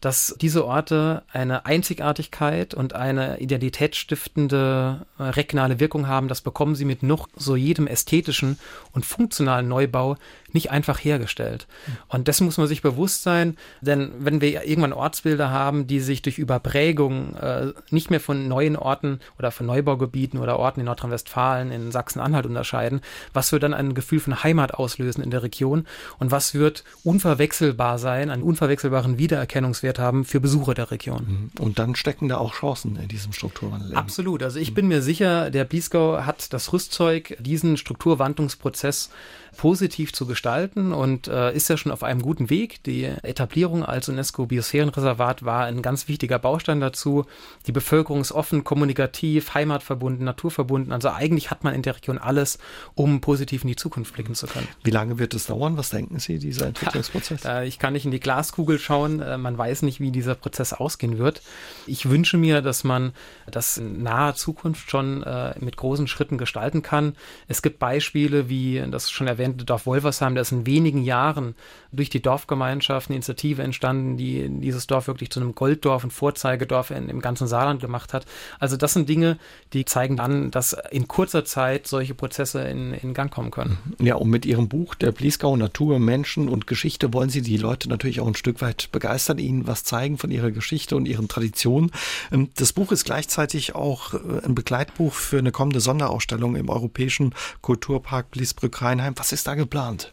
[0.00, 6.28] dass diese Orte eine Einzigartigkeit und eine identitätsstiftende äh, regionale Wirkung haben.
[6.28, 8.58] Das bekommen sie mit noch so jedem ästhetischen
[8.92, 10.16] und funktionalen Neubau
[10.52, 11.66] nicht einfach hergestellt.
[12.08, 16.22] Und dessen muss man sich bewusst sein, denn wenn wir irgendwann Ortsbilder haben, die sich
[16.22, 21.70] durch Überprägung äh, nicht mehr von neuen Orten oder von Neubaugebieten oder Orten in Nordrhein-Westfalen,
[21.70, 23.00] in Sachsen-Anhalt unterscheiden,
[23.32, 25.86] was wird dann ein Gefühl von Heimat auslösen in der Region
[26.18, 31.50] und was wird unverwechselbar sein, einen unverwechselbaren Wiedererkennungswert haben für Besucher der Region.
[31.56, 31.62] Mhm.
[31.62, 33.94] Und dann stecken da auch Chancen in diesem Strukturwandel.
[33.94, 34.42] Absolut.
[34.42, 39.10] Also ich bin mir sicher, der Bliesgau hat das Rüstzeug, diesen Strukturwandlungsprozess
[39.56, 42.82] positiv zu gestalten und äh, ist ja schon auf einem guten Weg.
[42.84, 47.24] Die Etablierung als UNESCO-Biosphärenreservat war ein ganz wichtiger Baustein dazu.
[47.66, 50.92] Die Bevölkerung ist offen, kommunikativ, heimatverbunden, naturverbunden.
[50.92, 52.58] Also eigentlich hat man in der Region alles,
[52.94, 54.68] um positiv in die Zukunft blicken zu können.
[54.84, 55.76] Wie lange wird es dauern?
[55.76, 57.44] Was denken Sie, dieser Entwicklungsprozess?
[57.44, 59.20] Ja, äh, ich kann nicht in die Glaskugel schauen.
[59.20, 61.42] Äh, man weiß nicht, wie dieser Prozess ausgehen wird.
[61.86, 63.12] Ich wünsche mir, dass man
[63.50, 67.16] das in naher Zukunft schon äh, mit großen Schritten gestalten kann.
[67.48, 71.54] Es gibt Beispiele, wie das schon erwähnt erwähnte Dorf Wolversheim, da ist in wenigen Jahren
[71.92, 76.90] durch die Dorfgemeinschaft eine Initiative entstanden, die dieses Dorf wirklich zu einem Golddorf und Vorzeigedorf
[76.90, 78.26] in, im ganzen Saarland gemacht hat.
[78.58, 79.38] Also das sind Dinge,
[79.72, 83.78] die zeigen dann, dass in kurzer Zeit solche Prozesse in, in Gang kommen können.
[84.00, 87.88] Ja, und mit Ihrem Buch Der Bliesgau Natur, Menschen und Geschichte wollen Sie die Leute
[87.88, 91.90] natürlich auch ein Stück weit begeistern, ihnen was zeigen von ihrer Geschichte und ihren Traditionen.
[92.32, 97.34] Ähm, das Buch ist gleichzeitig auch äh, ein Begleitbuch für eine kommende Sonderausstellung im Europäischen
[97.62, 99.14] Kulturpark Bliesbrück-Rheinheim.
[99.16, 100.12] Was ist da geplant?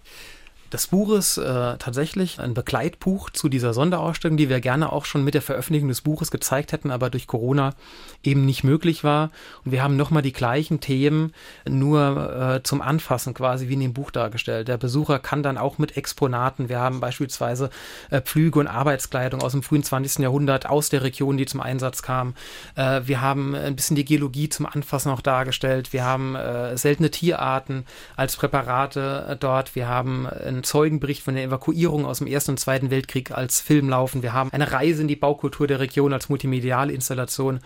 [0.75, 5.23] Das Buch ist äh, tatsächlich ein Begleitbuch zu dieser Sonderausstellung, die wir gerne auch schon
[5.23, 7.75] mit der Veröffentlichung des Buches gezeigt hätten, aber durch Corona
[8.23, 9.31] eben nicht möglich war.
[9.63, 11.31] Und wir haben nochmal die gleichen Themen
[11.65, 14.67] nur äh, zum Anfassen quasi wie in dem Buch dargestellt.
[14.67, 17.69] Der Besucher kann dann auch mit Exponaten, wir haben beispielsweise
[18.09, 20.23] äh, Pflüge und Arbeitskleidung aus dem frühen 20.
[20.23, 22.33] Jahrhundert aus der Region, die zum Einsatz kam.
[22.75, 25.93] Äh, wir haben ein bisschen die Geologie zum Anfassen auch dargestellt.
[25.93, 27.85] Wir haben äh, seltene Tierarten
[28.17, 29.73] als Präparate äh, dort.
[29.73, 33.89] Wir haben einen Zeugenbericht von der Evakuierung aus dem Ersten und Zweiten Weltkrieg als Film
[33.89, 34.23] laufen.
[34.23, 37.59] Wir haben eine Reise in die Baukultur der Region als multimediale Installation,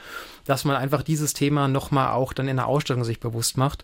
[0.46, 3.84] dass man einfach dieses Thema nochmal auch dann in der Ausstellung sich bewusst macht.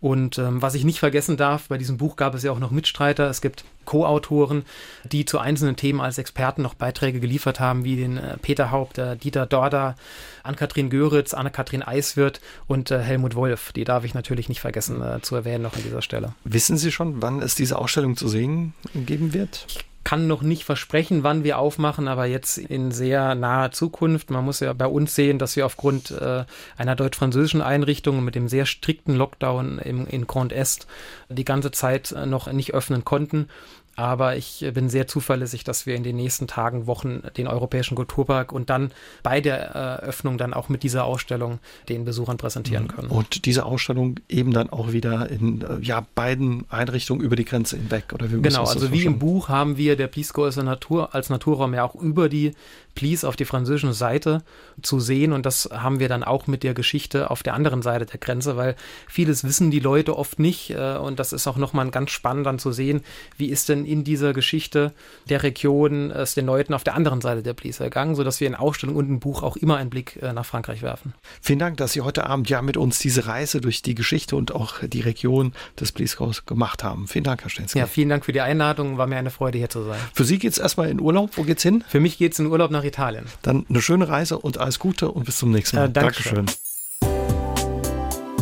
[0.00, 2.70] Und ähm, was ich nicht vergessen darf, bei diesem Buch gab es ja auch noch
[2.70, 3.28] Mitstreiter.
[3.28, 4.64] Es gibt Co-Autoren,
[5.04, 8.98] die zu einzelnen Themen als Experten noch Beiträge geliefert haben, wie den äh, Peter Haupt,
[8.98, 9.94] äh, Dieter Dorda,
[10.42, 13.72] Ann-Kathrin Göritz, Anne-Kathrin Eiswirth und äh, Helmut Wolf.
[13.72, 16.34] Die darf ich natürlich nicht vergessen äh, zu erwähnen noch an dieser Stelle.
[16.44, 19.64] Wissen Sie schon, wann es diese Ausstellung zu sehen geben wird?
[19.68, 24.30] Ich kann noch nicht versprechen, wann wir aufmachen, aber jetzt in sehr naher Zukunft.
[24.30, 26.44] Man muss ja bei uns sehen, dass wir aufgrund äh,
[26.76, 30.86] einer deutsch-französischen Einrichtung mit dem sehr strikten Lockdown im, in Grand Est
[31.28, 33.48] die ganze Zeit äh, noch nicht öffnen konnten.
[33.96, 38.52] Aber ich bin sehr zuverlässig, dass wir in den nächsten Tagen, Wochen den Europäischen Kulturpark
[38.52, 38.92] und dann
[39.22, 42.88] bei der Eröffnung dann auch mit dieser Ausstellung den Besuchern präsentieren mhm.
[42.88, 43.08] können.
[43.08, 47.76] Und diese Ausstellung eben dann auch wieder in äh, ja, beiden Einrichtungen über die Grenze
[47.76, 51.30] hinweg, oder wie Genau, also wie im Buch haben wir der Bliesgau als, Natur, als
[51.30, 52.52] Naturraum ja auch über die
[52.96, 54.42] Plies auf die französische Seite
[54.82, 55.32] zu sehen.
[55.32, 58.56] Und das haben wir dann auch mit der Geschichte auf der anderen Seite der Grenze,
[58.56, 58.74] weil
[59.06, 60.70] vieles wissen die Leute oft nicht.
[60.70, 63.02] Äh, und das ist auch nochmal ganz spannend dann zu sehen,
[63.36, 64.92] wie ist denn in dieser Geschichte
[65.28, 68.56] der Region es den Leuten auf der anderen Seite der Plies ergangen, sodass wir in
[68.56, 71.14] Ausstellung und im Buch auch immer einen Blick äh, nach Frankreich werfen.
[71.40, 74.54] Vielen Dank, dass Sie heute Abend ja mit uns diese Reise durch die Geschichte und
[74.54, 77.06] auch die Region des Bliesgaus gemacht haben.
[77.06, 77.78] Vielen Dank, Herr Stenzke.
[77.78, 78.98] Ja, vielen Dank für die Einladung.
[78.98, 79.98] War mir eine Freude, hier zu sein.
[80.14, 81.36] Für Sie geht es erstmal in Urlaub.
[81.36, 81.84] Wo geht's hin?
[81.86, 83.26] Für mich geht es in Urlaub nach Italien.
[83.42, 85.86] Dann eine schöne Reise und alles Gute und bis zum nächsten Mal.
[85.86, 86.46] Äh, Dankeschön.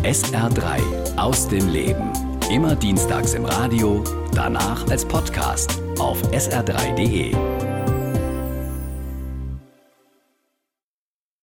[0.03, 2.13] SR3 aus dem Leben.
[2.51, 7.35] Immer dienstags im Radio, danach als Podcast auf sr3.de.